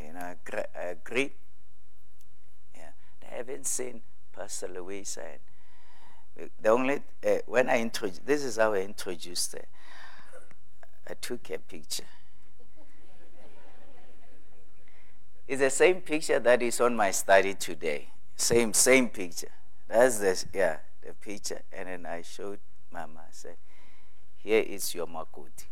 you 0.00 0.12
know 0.12 0.34
I 0.76 0.82
agree 0.82 1.32
yeah 2.74 2.90
i 3.30 3.34
haven't 3.36 3.66
seen 3.66 4.02
pastor 4.32 4.68
louisa 4.68 5.22
and 6.36 6.50
the 6.60 6.68
only 6.68 7.02
uh, 7.26 7.38
when 7.46 7.68
i 7.68 7.80
introduced 7.80 8.26
this 8.26 8.42
is 8.42 8.56
how 8.56 8.74
i 8.74 8.80
introduced 8.80 9.52
her 9.52 9.64
I 11.08 11.14
took 11.14 11.50
a 11.50 11.58
picture. 11.58 12.04
It's 15.46 15.60
the 15.60 15.70
same 15.70 16.00
picture 16.00 16.38
that 16.38 16.62
is 16.62 16.80
on 16.80 16.96
my 16.96 17.10
study 17.10 17.54
today. 17.54 18.08
Same, 18.36 18.72
same 18.72 19.08
picture. 19.10 19.52
That's 19.86 20.18
the, 20.18 20.44
yeah, 20.54 20.78
the 21.06 21.12
picture. 21.12 21.60
And 21.70 21.88
then 21.88 22.06
I 22.06 22.22
showed 22.22 22.60
Mama, 22.90 23.20
I 23.20 23.32
said, 23.32 23.56
here 24.44 24.62
is 24.62 24.94
your 24.94 25.06
Makoti. 25.06 25.64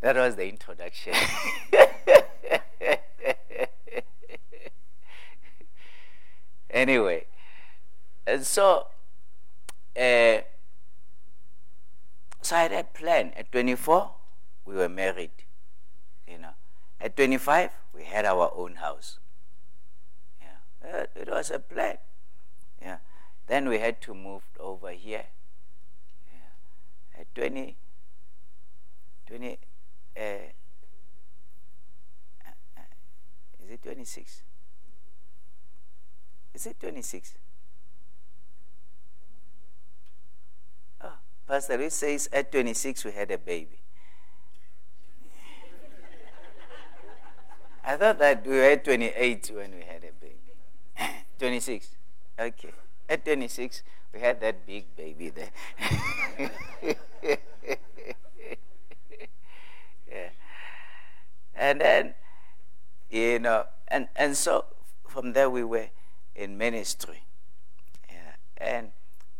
That 0.00 0.16
was 0.16 0.34
the 0.34 0.48
introduction. 0.48 1.12
anyway, 6.70 7.26
and 8.26 8.46
so, 8.46 8.86
uh, 9.94 10.40
so 12.40 12.56
I 12.56 12.62
had 12.62 12.72
a 12.72 12.84
plan. 12.84 13.34
At 13.36 13.52
24, 13.52 14.10
we 14.64 14.74
were 14.74 14.88
married. 14.88 15.44
You 16.26 16.38
know. 16.38 16.54
At 16.98 17.14
25, 17.16 17.72
we 17.94 18.04
had 18.04 18.24
our 18.24 18.50
own 18.56 18.76
house. 18.76 19.18
Yeah. 20.40 21.04
It 21.14 21.28
was 21.28 21.50
a 21.50 21.58
plan. 21.58 21.98
Yeah. 22.80 22.98
Then 23.48 23.68
we 23.68 23.80
had 23.80 24.00
to 24.02 24.14
move 24.14 24.44
over 24.58 24.92
here. 24.92 25.26
Yeah. 27.20 27.22
At 27.22 27.34
20, 27.34 27.76
20 29.26 29.58
uh, 30.16 30.20
is 33.64 33.70
it 33.70 33.82
26? 33.82 34.42
Is 36.54 36.66
it 36.66 36.80
26? 36.80 37.34
Oh, 41.00 41.06
ah, 41.08 41.18
Pastor 41.46 41.76
Luis 41.78 41.94
says 41.94 42.28
at 42.32 42.50
26 42.50 43.04
we 43.04 43.12
had 43.12 43.30
a 43.30 43.38
baby. 43.38 43.78
I 47.84 47.96
thought 47.96 48.18
that 48.18 48.46
we 48.46 48.56
were 48.56 48.76
28 48.76 49.50
when 49.54 49.70
we 49.72 49.82
had 49.82 50.04
a 50.04 50.12
baby. 50.20 51.14
26. 51.38 51.88
Okay. 52.38 52.72
At 53.08 53.24
26, 53.24 53.82
we 54.12 54.20
had 54.20 54.40
that 54.40 54.66
big 54.66 54.94
baby 54.96 55.30
there. 55.30 55.50
yeah. 60.10 60.28
And 61.54 61.80
then, 61.80 62.14
you 63.08 63.38
know, 63.38 63.66
and, 63.88 64.08
and 64.16 64.36
so 64.36 64.66
from 65.06 65.32
there 65.32 65.48
we 65.48 65.62
were 65.62 65.88
in 66.34 66.58
ministry. 66.58 67.24
Yeah. 68.08 68.34
And 68.56 68.90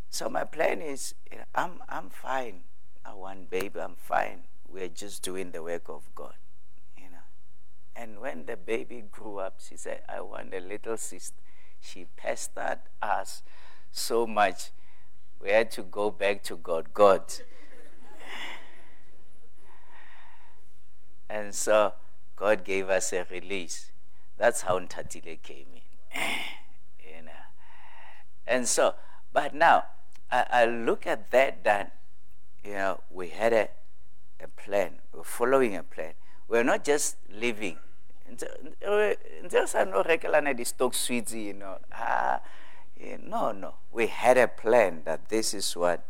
so 0.08 0.28
my 0.28 0.44
plan 0.44 0.82
is, 0.82 1.14
you 1.30 1.38
know, 1.38 1.44
I'm, 1.54 1.82
I'm 1.88 2.10
fine. 2.10 2.62
I 3.04 3.14
want 3.14 3.50
baby, 3.50 3.80
I'm 3.80 3.96
fine. 3.96 4.42
We're 4.68 4.88
just 4.88 5.22
doing 5.22 5.50
the 5.50 5.62
work 5.62 5.88
of 5.88 6.08
God. 6.14 6.34
You 6.96 7.10
know. 7.10 7.26
And 7.96 8.20
when 8.20 8.46
the 8.46 8.56
baby 8.56 9.02
grew 9.10 9.38
up, 9.38 9.56
she 9.58 9.76
said, 9.76 10.02
I 10.08 10.20
want 10.20 10.54
a 10.54 10.60
little 10.60 10.96
sister. 10.96 11.36
She 11.80 12.06
pestered 12.16 12.80
us 13.00 13.42
so 13.92 14.26
much. 14.26 14.70
We 15.40 15.50
had 15.50 15.70
to 15.72 15.82
go 15.82 16.10
back 16.10 16.42
to 16.44 16.56
God. 16.56 16.92
God. 16.92 17.22
and 21.28 21.54
so 21.54 21.94
God 22.36 22.64
gave 22.64 22.88
us 22.88 23.12
a 23.12 23.26
release. 23.30 23.90
That's 24.36 24.62
how 24.62 24.78
Ntatile 24.78 25.42
came 25.42 25.66
in. 25.74 26.22
you 27.06 27.22
know. 27.22 27.44
And 28.46 28.66
so, 28.66 28.94
but 29.32 29.54
now, 29.54 29.84
I, 30.30 30.46
I 30.50 30.64
look 30.66 31.06
at 31.06 31.30
that 31.30 31.64
that, 31.64 31.96
you 32.64 32.72
know, 32.72 33.00
we 33.10 33.28
had 33.28 33.52
a, 33.52 33.68
a 34.42 34.48
plan. 34.48 35.00
We're 35.12 35.24
following 35.24 35.76
a 35.76 35.82
plan. 35.82 36.14
We're 36.48 36.64
not 36.64 36.84
just 36.84 37.16
living. 37.30 37.78
There's 39.48 39.74
no 39.74 40.02
regular 40.02 40.64
stock 40.64 40.94
sweets, 40.94 41.32
you 41.32 41.54
know. 41.54 41.78
Ah, 41.92 42.40
Eh, 43.02 43.16
no, 43.22 43.52
no. 43.52 43.74
We 43.90 44.08
had 44.08 44.36
a 44.36 44.46
plan 44.46 45.02
that 45.04 45.28
this 45.28 45.54
is 45.54 45.76
what, 45.76 46.04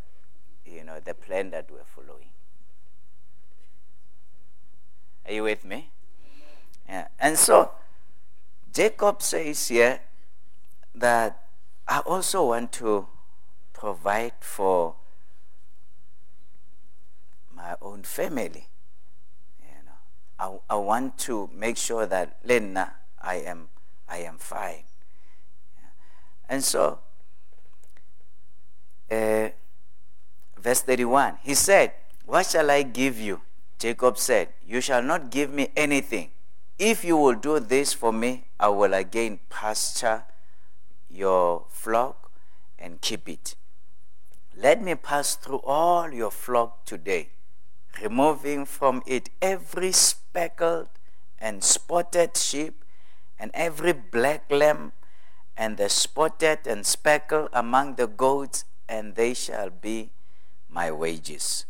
you 0.65 0.85
know, 0.85 0.99
the 0.99 1.15
plan 1.15 1.51
that 1.51 1.71
we're 1.71 1.85
following. 1.85 2.31
Are 5.27 5.33
you 5.33 5.45
with 5.45 5.65
me? 5.65 5.91
Yeah. 6.89 7.09
And 7.21 7.39
so 7.39 7.71
Jacob 8.73 9.23
says 9.23 9.69
here 9.69 10.01
that 10.95 11.47
I 11.87 12.01
also 12.01 12.47
want 12.47 12.73
to 12.73 13.07
provide 13.73 14.33
for 14.41 14.97
my 17.55 17.77
own 17.81 18.03
family. 18.03 18.67
You 19.61 19.85
know, 19.87 20.61
I, 20.69 20.75
I 20.75 20.77
want 20.77 21.19
to 21.19 21.49
make 21.55 21.77
sure 21.77 22.07
that 22.07 22.39
Lena, 22.45 22.95
I 23.21 23.37
am, 23.37 23.69
I 24.09 24.19
am 24.19 24.39
fine. 24.39 24.90
And 26.51 26.65
so, 26.65 26.99
uh, 29.09 29.49
verse 30.59 30.83
31, 30.83 31.39
he 31.45 31.55
said, 31.55 31.93
What 32.27 32.45
shall 32.47 32.69
I 32.73 32.83
give 32.83 33.21
you? 33.21 33.41
Jacob 33.79 34.19
said, 34.19 34.49
You 34.67 34.81
shall 34.81 35.01
not 35.01 35.31
give 35.31 35.53
me 35.53 35.69
anything. 35.77 36.31
If 36.77 37.05
you 37.05 37.17
will 37.17 37.37
do 37.37 37.61
this 37.61 37.93
for 37.93 38.13
me, 38.13 38.47
I 38.59 38.67
will 38.69 38.95
again 38.95 39.39
pasture 39.49 40.25
your 41.09 41.67
flock 41.71 42.33
and 42.81 43.01
keep 43.01 43.29
it. 43.29 43.55
Let 44.57 44.83
me 44.83 44.97
pass 44.97 45.37
through 45.37 45.61
all 45.61 46.13
your 46.13 46.33
flock 46.33 46.85
today, 46.85 47.29
removing 48.03 48.65
from 48.65 49.05
it 49.07 49.31
every 49.41 49.93
speckled 49.93 50.89
and 51.39 51.63
spotted 51.63 52.37
sheep 52.37 52.85
and 53.39 53.53
every 53.55 53.93
black 53.93 54.51
lamb 54.51 54.93
and 55.61 55.77
the 55.77 55.91
spotted 55.91 56.67
and 56.67 56.87
speckled 56.87 57.51
among 57.53 57.97
the 57.97 58.07
goats, 58.07 58.65
and 58.89 59.15
they 59.15 59.35
shall 59.35 59.69
be 59.69 60.11
my 60.71 60.91
wages. 60.91 61.67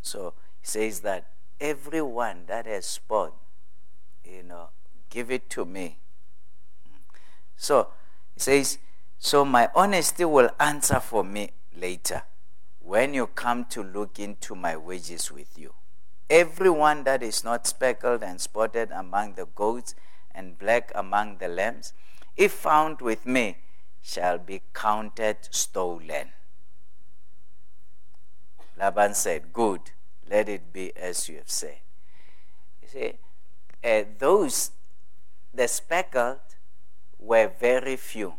So 0.00 0.32
he 0.62 0.66
says 0.66 1.00
that 1.00 1.26
everyone 1.60 2.44
that 2.46 2.64
has 2.64 2.86
spot, 2.86 3.34
you 4.24 4.42
know, 4.42 4.70
give 5.10 5.30
it 5.30 5.50
to 5.50 5.66
me. 5.66 5.98
So 7.54 7.88
he 8.32 8.40
says, 8.40 8.78
so 9.18 9.44
my 9.44 9.68
honesty 9.74 10.24
will 10.24 10.48
answer 10.58 11.00
for 11.00 11.22
me 11.22 11.50
later 11.76 12.22
when 12.80 13.12
you 13.12 13.26
come 13.26 13.66
to 13.66 13.82
look 13.82 14.18
into 14.18 14.54
my 14.54 14.74
wages 14.74 15.30
with 15.30 15.58
you. 15.58 15.74
Everyone 16.30 17.04
that 17.04 17.22
is 17.22 17.44
not 17.44 17.66
speckled 17.66 18.22
and 18.22 18.40
spotted 18.40 18.90
among 18.90 19.34
the 19.34 19.44
goats 19.44 19.94
and 20.34 20.58
black 20.58 20.90
among 20.94 21.38
the 21.38 21.48
lambs, 21.48 21.92
if 22.36 22.52
found 22.52 23.00
with 23.00 23.26
me, 23.26 23.58
shall 24.02 24.38
be 24.38 24.62
counted 24.74 25.36
stolen. 25.50 26.32
Laban 28.78 29.14
said, 29.14 29.52
Good, 29.52 29.92
let 30.28 30.48
it 30.48 30.72
be 30.72 30.96
as 30.96 31.28
you 31.28 31.36
have 31.36 31.50
said. 31.50 31.78
You 32.82 32.88
see, 32.88 33.12
uh, 33.84 34.04
those, 34.18 34.72
the 35.54 35.68
speckled, 35.68 36.40
were 37.18 37.50
very 37.58 37.96
few. 37.96 38.34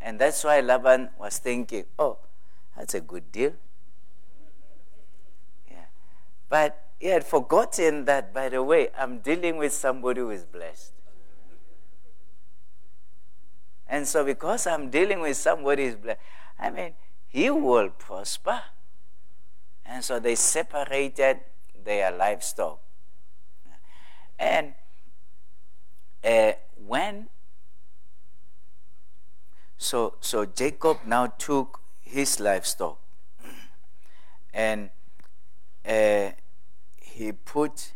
And 0.00 0.18
that's 0.18 0.44
why 0.44 0.60
Laban 0.60 1.10
was 1.18 1.38
thinking, 1.38 1.84
oh, 1.98 2.18
that's 2.76 2.94
a 2.94 3.00
good 3.00 3.32
deal. 3.32 3.52
Yeah. 5.70 5.86
But 6.48 6.85
he 6.98 7.08
had 7.08 7.24
forgotten 7.24 8.04
that, 8.06 8.32
by 8.32 8.48
the 8.48 8.62
way, 8.62 8.88
I'm 8.96 9.18
dealing 9.18 9.56
with 9.56 9.72
somebody 9.72 10.20
who 10.20 10.30
is 10.30 10.44
blessed. 10.44 10.92
And 13.88 14.08
so, 14.08 14.24
because 14.24 14.66
I'm 14.66 14.90
dealing 14.90 15.20
with 15.20 15.36
somebody 15.36 15.84
who 15.84 15.88
is 15.90 15.96
blessed, 15.96 16.20
I 16.58 16.70
mean, 16.70 16.94
he 17.28 17.50
will 17.50 17.90
prosper. 17.90 18.60
And 19.84 20.02
so 20.02 20.18
they 20.18 20.34
separated 20.34 21.40
their 21.84 22.10
livestock. 22.10 22.80
And 24.38 24.74
uh, 26.24 26.52
when, 26.86 27.28
so, 29.78 30.14
so 30.20 30.44
Jacob 30.44 30.98
now 31.06 31.26
took 31.26 31.80
his 32.02 32.40
livestock 32.40 32.98
and 34.52 34.90
uh, 35.86 36.30
he 37.16 37.32
put 37.32 37.94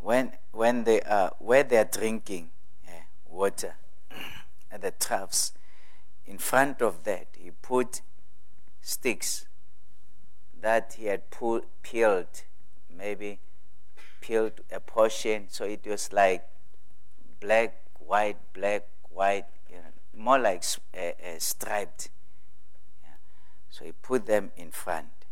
when 0.00 0.32
when 0.50 0.82
they 0.82 1.00
are 1.02 1.32
where 1.38 1.62
they 1.62 1.76
are 1.76 1.84
drinking 1.84 2.50
yeah, 2.84 3.02
water 3.24 3.76
at 4.72 4.82
the 4.82 4.90
troughs 4.90 5.52
in 6.26 6.36
front 6.36 6.82
of 6.82 7.04
that 7.04 7.28
he 7.38 7.52
put 7.62 8.02
sticks 8.80 9.46
that 10.60 10.96
he 10.98 11.06
had 11.06 11.22
peeled 11.82 12.42
maybe 12.90 13.38
peeled 14.20 14.60
a 14.72 14.80
portion 14.80 15.44
so 15.48 15.64
it 15.64 15.86
was 15.86 16.12
like 16.12 16.44
black 17.38 17.76
white 18.00 18.38
black 18.52 18.82
white 19.08 19.46
you 19.70 19.76
know, 19.76 20.24
more 20.24 20.38
like 20.40 20.64
uh, 20.98 21.00
uh, 21.00 21.38
striped 21.38 22.08
yeah. 23.04 23.10
so 23.70 23.84
he 23.84 23.92
put 23.92 24.26
them 24.26 24.50
in 24.56 24.72
front 24.72 25.26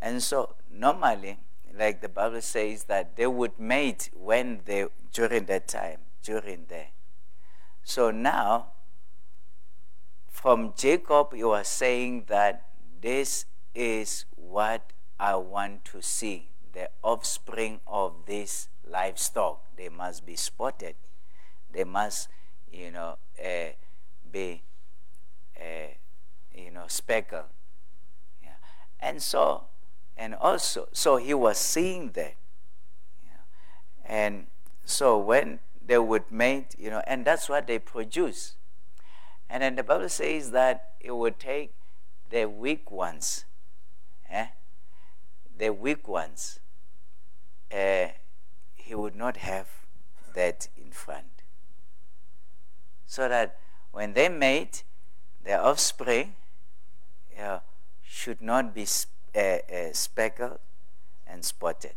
and 0.00 0.22
so 0.22 0.54
normally 0.70 1.36
like 1.76 2.00
the 2.00 2.08
Bible 2.08 2.40
says 2.40 2.84
that 2.84 3.16
they 3.16 3.26
would 3.26 3.58
mate 3.58 4.10
when 4.14 4.60
they 4.64 4.86
during 5.12 5.46
that 5.46 5.68
time, 5.68 5.98
during 6.22 6.66
there. 6.68 6.88
So 7.82 8.10
now, 8.10 8.68
from 10.28 10.72
Jacob, 10.76 11.34
you 11.34 11.50
are 11.50 11.64
saying 11.64 12.24
that 12.28 12.66
this 13.00 13.46
is 13.74 14.24
what 14.36 14.92
I 15.18 15.36
want 15.36 15.84
to 15.86 16.02
see 16.02 16.48
the 16.72 16.90
offspring 17.02 17.80
of 17.86 18.12
this 18.26 18.68
livestock. 18.88 19.60
They 19.76 19.88
must 19.88 20.26
be 20.26 20.36
spotted. 20.36 20.96
They 21.72 21.84
must, 21.84 22.28
you 22.72 22.90
know, 22.90 23.16
uh, 23.42 23.70
be, 24.30 24.62
uh, 25.56 25.94
you 26.54 26.70
know, 26.70 26.84
speckled. 26.88 27.50
Yeah. 28.42 28.58
And 29.00 29.22
so 29.22 29.64
and 30.16 30.34
also 30.34 30.88
so 30.92 31.16
he 31.16 31.34
was 31.34 31.58
seeing 31.58 32.10
that 32.12 32.34
and 34.04 34.46
so 34.84 35.18
when 35.18 35.58
they 35.84 35.98
would 35.98 36.30
mate 36.30 36.74
you 36.78 36.90
know 36.90 37.02
and 37.06 37.24
that's 37.24 37.48
what 37.48 37.66
they 37.66 37.78
produce 37.78 38.56
and 39.48 39.62
then 39.62 39.76
the 39.76 39.82
bible 39.82 40.08
says 40.08 40.50
that 40.50 40.92
it 41.00 41.12
would 41.12 41.38
take 41.38 41.72
the 42.30 42.44
weak 42.46 42.90
ones 42.90 43.44
eh? 44.30 44.46
the 45.58 45.70
weak 45.70 46.06
ones 46.08 46.60
uh, 47.72 48.06
he 48.74 48.94
would 48.94 49.16
not 49.16 49.38
have 49.38 49.68
that 50.34 50.68
in 50.76 50.90
front 50.90 51.42
so 53.06 53.28
that 53.28 53.56
when 53.92 54.12
they 54.14 54.28
mate 54.28 54.84
their 55.44 55.60
offspring 55.60 56.34
know, 57.44 57.60
should 58.02 58.40
not 58.40 58.74
be 58.74 58.82
uh, 58.82 58.86
uh, 58.86 59.13
Eh, 59.34 59.58
eh, 59.68 59.90
speckled 59.92 60.58
and 61.26 61.44
spotted. 61.44 61.94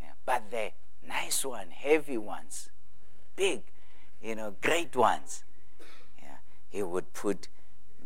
Yeah. 0.00 0.10
But 0.24 0.50
the 0.50 0.72
nice 1.06 1.44
one, 1.44 1.70
heavy 1.70 2.18
ones, 2.18 2.70
big, 3.36 3.62
you 4.20 4.34
know, 4.34 4.54
great 4.60 4.96
ones, 4.96 5.44
yeah, 6.20 6.38
he 6.70 6.82
would 6.82 7.12
put 7.12 7.46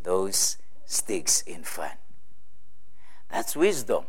those 0.03 0.57
sticks 0.85 1.41
in 1.41 1.63
front. 1.63 1.97
That's 3.31 3.55
wisdom. 3.55 4.05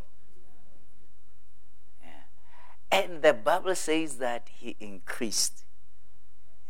Yeah. 2.02 2.26
And 2.92 3.22
the 3.22 3.32
Bible 3.32 3.74
says 3.74 4.18
that 4.18 4.48
he 4.52 4.76
increased. 4.80 5.64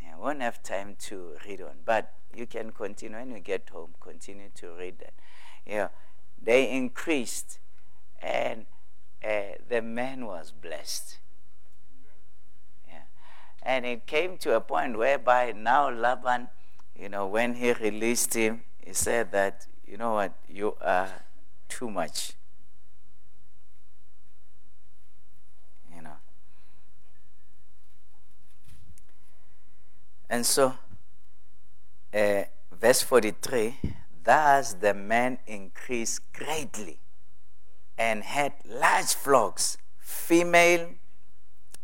I 0.00 0.16
won't 0.16 0.40
have 0.40 0.62
time 0.62 0.96
to 1.00 1.36
read 1.46 1.60
on, 1.62 1.78
but 1.84 2.12
you 2.34 2.46
can 2.46 2.70
continue 2.70 3.18
when 3.18 3.30
you 3.30 3.40
get 3.40 3.68
home, 3.70 3.94
continue 4.00 4.50
to 4.56 4.70
read 4.72 4.98
that. 4.98 5.14
Yeah, 5.66 5.88
they 6.43 6.70
increased, 6.70 7.59
and 8.22 8.66
uh, 9.24 9.57
the 9.68 9.82
man 9.82 10.26
was 10.26 10.53
blessed. 10.53 11.18
Yeah. 12.89 13.03
And 13.62 13.84
it 13.84 14.07
came 14.07 14.39
to 14.39 14.55
a 14.55 14.61
point 14.61 14.97
whereby 14.97 15.53
now 15.53 15.91
Laban, 15.91 16.49
you 16.99 17.09
know, 17.09 17.26
when 17.26 17.55
he 17.55 17.72
released 17.72 18.34
him, 18.34 18.62
he 18.84 18.93
said 18.93 19.32
that, 19.32 19.66
you 19.86 19.97
know 19.97 20.14
what, 20.14 20.32
you 20.49 20.74
are 20.80 21.11
too 21.68 21.91
much. 21.91 22.32
You 25.95 26.03
know. 26.03 26.16
And 30.30 30.47
so, 30.47 30.74
uh, 32.14 32.43
verse 32.72 33.03
43 33.03 33.76
thus 34.24 34.74
the 34.74 34.94
men 34.94 35.38
increased 35.46 36.20
greatly 36.32 37.00
and 37.96 38.22
had 38.22 38.52
large 38.64 39.14
flocks, 39.14 39.76
female 39.98 40.90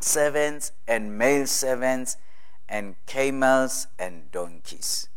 servants 0.01 0.73
and 0.87 1.19
male 1.19 1.47
servants, 1.47 2.17
and 2.69 2.97
camels 3.07 3.87
and 3.99 4.31
donkeys. 4.31 5.09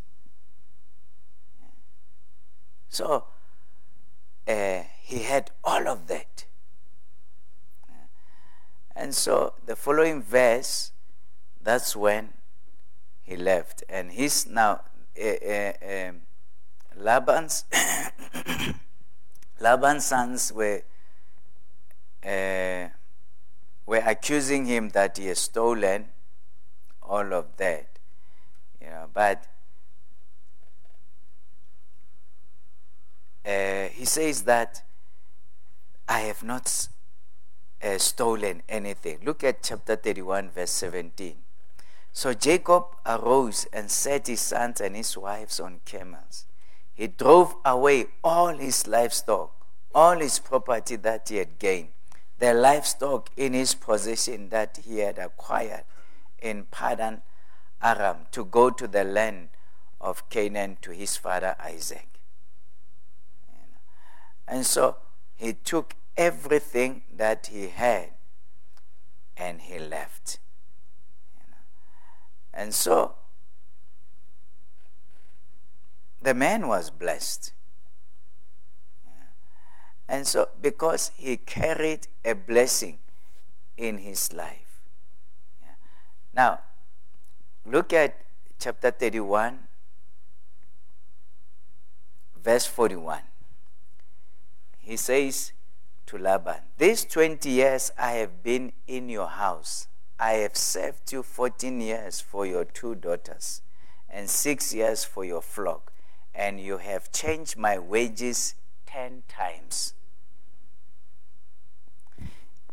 So 2.90 3.26
uh, 4.48 4.84
he 5.02 5.24
had 5.24 5.52
all 5.64 5.88
of 5.88 6.08
that. 6.08 6.46
And 8.96 9.14
so 9.14 9.54
the 9.66 9.76
following 9.76 10.24
verse, 10.24 10.92
that's 11.62 11.96
when 11.96 12.34
he 13.22 13.36
left. 13.36 13.84
And 13.88 14.12
he's 14.12 14.48
now, 14.48 14.82
uh, 15.22 15.28
uh, 15.28 15.74
um, 15.84 16.22
Laban's 17.00 17.66
Laban's 19.60 20.06
sons 20.06 20.52
were, 20.54 20.82
uh, 22.24 22.90
were 23.86 24.04
accusing 24.06 24.66
him 24.66 24.90
that 24.90 25.18
he 25.18 25.28
has 25.28 25.40
stolen 25.40 26.10
all 27.02 27.34
of 27.34 27.46
that. 27.58 27.88
You 28.82 28.88
know, 28.88 29.10
but 29.14 29.46
uh, 33.46 33.88
he 33.94 34.06
says 34.06 34.44
that 34.44 34.84
I 36.08 36.22
have 36.22 36.44
not 36.44 36.88
uh, 37.82 37.98
stolen 37.98 38.62
anything. 38.70 39.20
Look 39.24 39.44
at 39.44 39.64
chapter 39.64 39.96
31, 39.96 40.52
verse 40.52 40.72
17. 40.72 41.36
So 42.14 42.34
Jacob 42.34 42.86
arose 43.06 43.68
and 43.72 43.92
set 43.92 44.28
his 44.28 44.42
sons 44.42 44.82
and 44.82 44.96
his 44.96 45.18
wives 45.18 45.60
on 45.60 45.82
camels 45.86 46.46
he 46.98 47.06
drove 47.06 47.56
away 47.64 48.08
all 48.24 48.58
his 48.58 48.88
livestock, 48.88 49.54
all 49.94 50.18
his 50.18 50.40
property 50.40 50.96
that 50.96 51.30
he 51.30 51.36
had 51.38 51.60
gained, 51.60 51.90
the 52.40 52.56
livestock 52.56 53.30
in 53.38 53.54
his 53.54 53.76
possession 53.76 54.50
that 54.50 54.80
he 54.84 54.98
had 54.98 55.20
acquired 55.20 55.84
in 56.42 56.64
Padan 56.72 57.22
Aram 57.84 58.26
to 58.32 58.44
go 58.44 58.72
to 58.72 58.88
the 58.88 59.04
land 59.04 59.50
of 60.02 60.28
Canaan 60.32 60.78
to 60.82 60.90
his 60.90 61.18
father 61.18 61.56
Isaac. 61.60 62.20
And 64.48 64.66
so 64.66 64.98
he 65.36 65.54
took 65.54 65.94
everything 66.18 67.04
that 67.16 67.48
he 67.52 67.68
had 67.68 68.10
and 69.36 69.62
he 69.62 69.78
left. 69.78 70.40
And 72.52 72.74
so 72.74 73.14
the 76.22 76.34
man 76.34 76.68
was 76.68 76.90
blessed. 76.90 77.54
And 80.10 80.26
so, 80.26 80.50
because 80.62 81.12
he 81.16 81.38
carried 81.38 82.08
a 82.24 82.34
blessing 82.34 83.00
in 83.76 83.98
his 84.00 84.32
life. 84.34 84.82
Now, 86.34 86.60
look 87.66 87.92
at 87.92 88.18
chapter 88.60 88.92
31, 88.92 89.60
verse 92.42 92.66
41. 92.66 93.20
He 94.80 94.96
says 94.96 95.52
to 96.06 96.18
Laban, 96.18 96.62
These 96.78 97.06
20 97.06 97.50
years 97.50 97.92
I 97.98 98.12
have 98.14 98.42
been 98.44 98.72
in 98.88 99.10
your 99.10 99.28
house. 99.28 99.88
I 100.20 100.34
have 100.34 100.56
served 100.56 101.12
you 101.12 101.22
14 101.22 101.82
years 101.82 102.22
for 102.22 102.46
your 102.46 102.64
two 102.64 102.96
daughters 102.96 103.62
and 104.10 104.30
six 104.30 104.74
years 104.74 105.04
for 105.04 105.26
your 105.26 105.42
flock 105.42 105.92
and 106.38 106.60
you 106.60 106.78
have 106.78 107.12
changed 107.12 107.58
my 107.58 107.80
wages 107.80 108.54
10 108.86 109.24
times. 109.28 109.96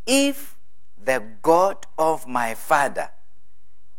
If 0.06 0.56
the 1.02 1.22
God 1.42 1.86
of 1.98 2.28
my 2.28 2.52
father, 2.54 3.08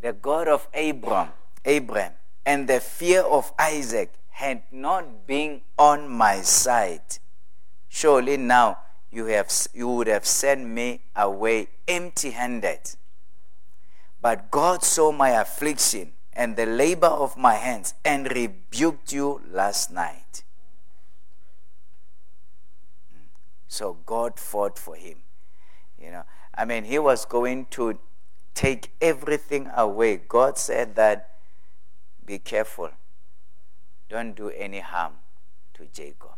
the 0.02 0.14
God 0.14 0.48
of 0.48 0.68
Abram, 0.72 1.30
Abraham, 1.66 2.14
and 2.46 2.70
the 2.70 2.80
fear 2.80 3.22
of 3.22 3.52
Isaac 3.58 4.14
had 4.30 4.62
not 4.72 5.26
been 5.26 5.62
on 5.80 6.08
my 6.08 6.42
side, 6.42 7.18
surely 7.90 8.38
now 8.38 8.78
you, 9.12 9.26
have, 9.26 9.52
you 9.74 9.88
would 9.88 10.08
have 10.08 10.28
sent 10.28 10.64
me 10.68 11.02
away 11.16 11.70
empty 11.88 12.30
handed. 12.30 12.82
But 14.22 14.52
God 14.52 14.84
saw 14.84 15.12
my 15.12 15.30
affliction 15.30 16.12
and 16.36 16.56
the 16.56 16.66
labor 16.66 17.08
of 17.08 17.38
my 17.38 17.54
hands 17.54 17.94
and 18.04 18.30
rebuked 18.32 19.14
you 19.14 19.42
last 19.50 19.92
night. 19.92 20.44
Mm. 23.14 23.28
So 23.68 23.98
God 24.06 24.40
fought 24.40 24.78
for 24.78 24.96
him. 24.96 25.20
You 26.00 26.12
know, 26.12 26.24
I 26.54 26.66
mean, 26.66 26.84
he 26.84 27.00
was 27.00 27.26
going 27.26 27.68
to 27.72 27.98
take 28.54 28.92
everything 29.02 29.70
away. 29.76 30.18
God 30.18 30.58
said 30.58 30.96
that 30.96 31.32
be 32.26 32.40
careful. 32.40 32.90
Don't 34.10 34.36
do 34.36 34.50
any 34.50 34.80
harm 34.80 35.14
to 35.76 35.86
Jacob. 35.94 36.32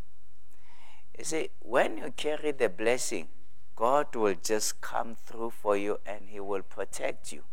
You 1.18 1.24
see, 1.24 1.50
when 1.60 1.98
you 1.98 2.14
carry 2.16 2.52
the 2.52 2.70
blessing, 2.70 3.30
God 3.76 4.16
will 4.16 4.36
just 4.42 4.82
come 4.82 5.16
through 5.16 5.52
for 5.52 5.76
you 5.78 6.00
and 6.06 6.30
he 6.30 6.40
will 6.40 6.62
protect 6.62 7.32
you. 7.32 7.44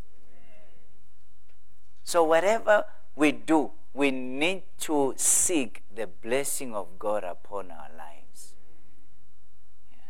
So, 2.04 2.22
whatever 2.22 2.84
we 3.16 3.32
do, 3.32 3.72
we 3.92 4.10
need 4.10 4.62
to 4.80 5.14
seek 5.16 5.82
the 5.92 6.06
blessing 6.06 6.74
of 6.74 6.98
God 6.98 7.24
upon 7.24 7.70
our 7.70 7.90
lives. 7.96 8.54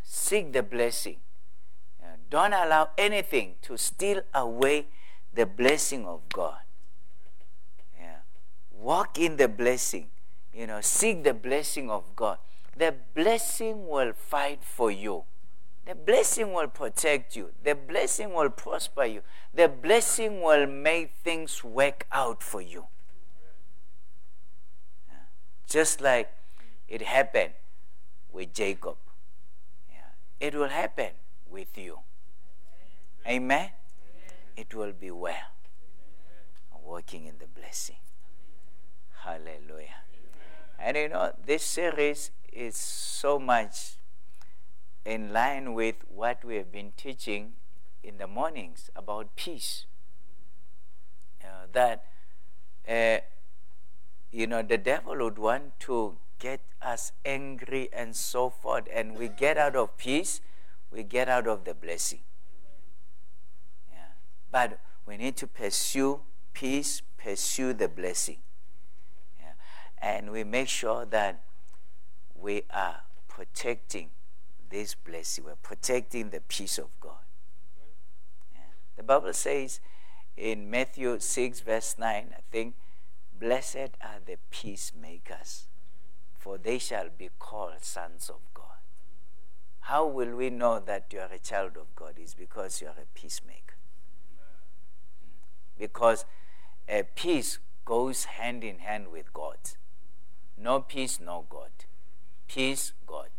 Seek 0.02 0.52
the 0.52 0.62
blessing. 0.62 1.16
Don't 2.34 2.52
allow 2.52 2.88
anything 2.98 3.54
to 3.62 3.76
steal 3.78 4.22
away 4.34 4.86
the 5.32 5.46
blessing 5.46 6.04
of 6.04 6.28
God. 6.32 6.58
Yeah. 7.96 8.26
Walk 8.72 9.20
in 9.20 9.36
the 9.36 9.46
blessing. 9.46 10.08
You 10.52 10.66
know, 10.66 10.80
seek 10.80 11.22
the 11.22 11.32
blessing 11.32 11.92
of 11.92 12.16
God. 12.16 12.38
The 12.76 12.92
blessing 13.14 13.86
will 13.86 14.12
fight 14.14 14.64
for 14.64 14.90
you. 14.90 15.22
The 15.86 15.94
blessing 15.94 16.52
will 16.52 16.68
protect 16.68 17.36
you. 17.36 17.50
The 17.62 17.74
blessing 17.74 18.32
will 18.32 18.50
prosper 18.50 19.04
you. 19.04 19.20
The 19.52 19.68
blessing 19.68 20.40
will 20.40 20.66
make 20.66 21.12
things 21.22 21.62
work 21.62 22.06
out 22.10 22.42
for 22.42 22.62
you. 22.62 22.86
Yeah. 25.08 25.16
Just 25.68 26.00
like 26.00 26.32
it 26.88 27.02
happened 27.02 27.52
with 28.32 28.54
Jacob. 28.54 28.96
Yeah. 29.90 30.46
It 30.46 30.54
will 30.54 30.68
happen 30.68 31.10
with 31.48 31.76
you. 31.76 31.98
Amen? 33.26 33.70
It 34.56 34.74
will 34.74 34.92
be 34.92 35.10
well. 35.10 35.50
Walking 36.84 37.24
in 37.24 37.38
the 37.38 37.46
blessing. 37.46 37.96
Hallelujah. 39.22 40.04
And 40.78 40.96
you 40.98 41.08
know, 41.08 41.32
this 41.46 41.64
series 41.64 42.30
is 42.52 42.76
so 42.76 43.38
much 43.38 43.94
in 45.04 45.32
line 45.32 45.74
with 45.74 45.96
what 46.08 46.44
we 46.44 46.56
have 46.56 46.72
been 46.72 46.92
teaching 46.96 47.52
in 48.02 48.18
the 48.18 48.26
mornings 48.26 48.90
about 48.96 49.34
peace. 49.36 49.86
Uh, 51.42 51.66
that, 51.72 52.04
uh, 52.88 53.18
you 54.30 54.46
know, 54.46 54.62
the 54.62 54.78
devil 54.78 55.16
would 55.18 55.38
want 55.38 55.78
to 55.80 56.16
get 56.38 56.60
us 56.80 57.12
angry 57.24 57.88
and 57.92 58.16
so 58.16 58.50
forth, 58.50 58.84
and 58.92 59.16
we 59.16 59.28
get 59.28 59.56
out 59.56 59.76
of 59.76 59.96
peace, 59.96 60.40
we 60.90 61.02
get 61.02 61.28
out 61.28 61.46
of 61.46 61.64
the 61.64 61.74
blessing. 61.74 62.20
Yeah. 63.92 63.98
But 64.50 64.78
we 65.06 65.16
need 65.16 65.36
to 65.36 65.46
pursue 65.46 66.20
peace, 66.52 67.02
pursue 67.16 67.72
the 67.72 67.88
blessing. 67.88 68.38
Yeah. 69.40 69.52
And 70.00 70.30
we 70.30 70.44
make 70.44 70.68
sure 70.68 71.04
that 71.06 71.42
we 72.34 72.62
are 72.70 73.02
protecting 73.28 74.10
this 74.74 74.96
blessing, 74.96 75.44
we're 75.44 75.54
protecting 75.54 76.30
the 76.30 76.40
peace 76.40 76.78
of 76.78 76.88
God. 77.00 77.22
Yeah. 78.52 78.60
The 78.96 79.04
Bible 79.04 79.32
says 79.32 79.78
in 80.36 80.68
Matthew 80.68 81.20
6, 81.20 81.60
verse 81.60 81.94
9, 81.96 82.34
I 82.36 82.40
think, 82.50 82.74
Blessed 83.38 83.96
are 84.02 84.18
the 84.26 84.36
peacemakers, 84.50 85.68
for 86.36 86.58
they 86.58 86.78
shall 86.78 87.08
be 87.16 87.30
called 87.38 87.82
sons 87.82 88.28
of 88.28 88.40
God. 88.52 88.64
How 89.82 90.06
will 90.06 90.34
we 90.34 90.50
know 90.50 90.80
that 90.80 91.06
you 91.12 91.20
are 91.20 91.32
a 91.32 91.38
child 91.38 91.76
of 91.76 91.94
God? 91.94 92.14
Is 92.20 92.34
because 92.34 92.80
you 92.80 92.88
are 92.88 93.00
a 93.00 93.18
peacemaker. 93.18 93.76
Because 95.78 96.24
a 96.88 97.04
peace 97.14 97.58
goes 97.84 98.24
hand 98.24 98.64
in 98.64 98.80
hand 98.80 99.12
with 99.12 99.32
God. 99.32 99.58
No 100.58 100.80
peace, 100.80 101.20
no 101.20 101.44
God. 101.48 101.70
Peace, 102.48 102.92
God. 103.06 103.30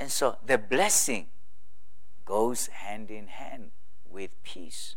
And 0.00 0.10
so 0.10 0.38
the 0.46 0.56
blessing 0.56 1.26
goes 2.24 2.68
hand 2.68 3.10
in 3.10 3.26
hand 3.26 3.70
with 4.08 4.30
peace. 4.42 4.96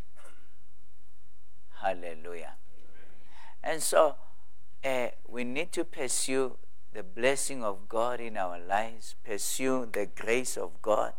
Hallelujah. 1.82 2.54
And 3.62 3.84
so 3.84 4.16
uh, 4.82 5.08
we 5.28 5.44
need 5.44 5.74
to 5.74 5.84
pursue 5.84 6.56
the 6.94 7.04
blessing 7.04 7.66
of 7.66 7.90
God 7.90 8.22
in 8.22 8.38
our 8.38 8.58
lives, 8.58 9.16
pursue 9.26 9.90
the 9.92 10.06
grace 10.06 10.56
of 10.56 10.82
God 10.82 11.12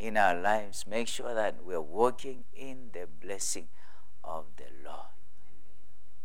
in 0.00 0.16
our 0.16 0.34
lives. 0.34 0.84
Make 0.88 1.06
sure 1.06 1.32
that 1.32 1.62
we're 1.64 1.80
walking 1.80 2.42
in 2.56 2.90
the 2.92 3.06
blessing 3.06 3.68
of 4.24 4.46
the 4.56 4.66
Lord, 4.84 5.14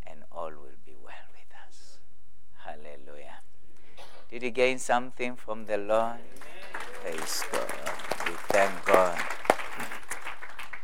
and 0.07 0.24
all 0.32 0.49
will 0.49 0.82
be 0.84 0.95
well 0.99 1.30
with 1.32 1.53
us. 1.68 1.99
Hallelujah. 2.66 3.38
Did 4.32 4.41
you 4.41 4.49
gain 4.49 4.80
something 4.80 5.36
from 5.36 5.66
the 5.66 5.78
Lord? 5.78 6.18
Praise 7.04 7.43
God. 7.51 7.70
We 8.26 8.34
thank 8.47 8.86
God. 8.86 9.22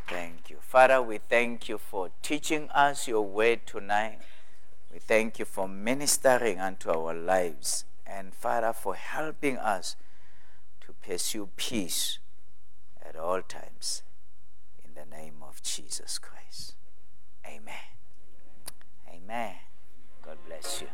Thank 0.10 0.50
you. 0.50 0.58
Father, 0.60 1.02
we 1.02 1.20
thank 1.20 1.70
you 1.70 1.78
for 1.78 2.10
teaching 2.22 2.70
us 2.72 3.08
your 3.08 3.22
word 3.22 3.66
tonight. 3.66 4.20
We 4.92 5.00
thank 5.00 5.40
you 5.40 5.46
for 5.46 5.66
ministering 5.70 6.60
unto 6.60 6.90
our 6.90 7.14
lives. 7.14 7.86
And 8.06 8.34
Father, 8.34 8.74
for 8.74 8.96
helping 8.96 9.56
us 9.56 9.96
to 10.82 10.94
pursue 11.08 11.52
peace 11.56 12.20
at 13.02 13.16
all 13.16 13.42
times. 13.42 14.04
In 14.84 14.96
the 14.96 15.10
name 15.10 15.36
of 15.42 15.64
Jesus 15.64 16.20
Christ. 16.20 16.74
Amen. 17.48 17.96
Amen. 19.10 19.56
God 20.26 20.38
bless 20.46 20.82
you. 20.82 20.90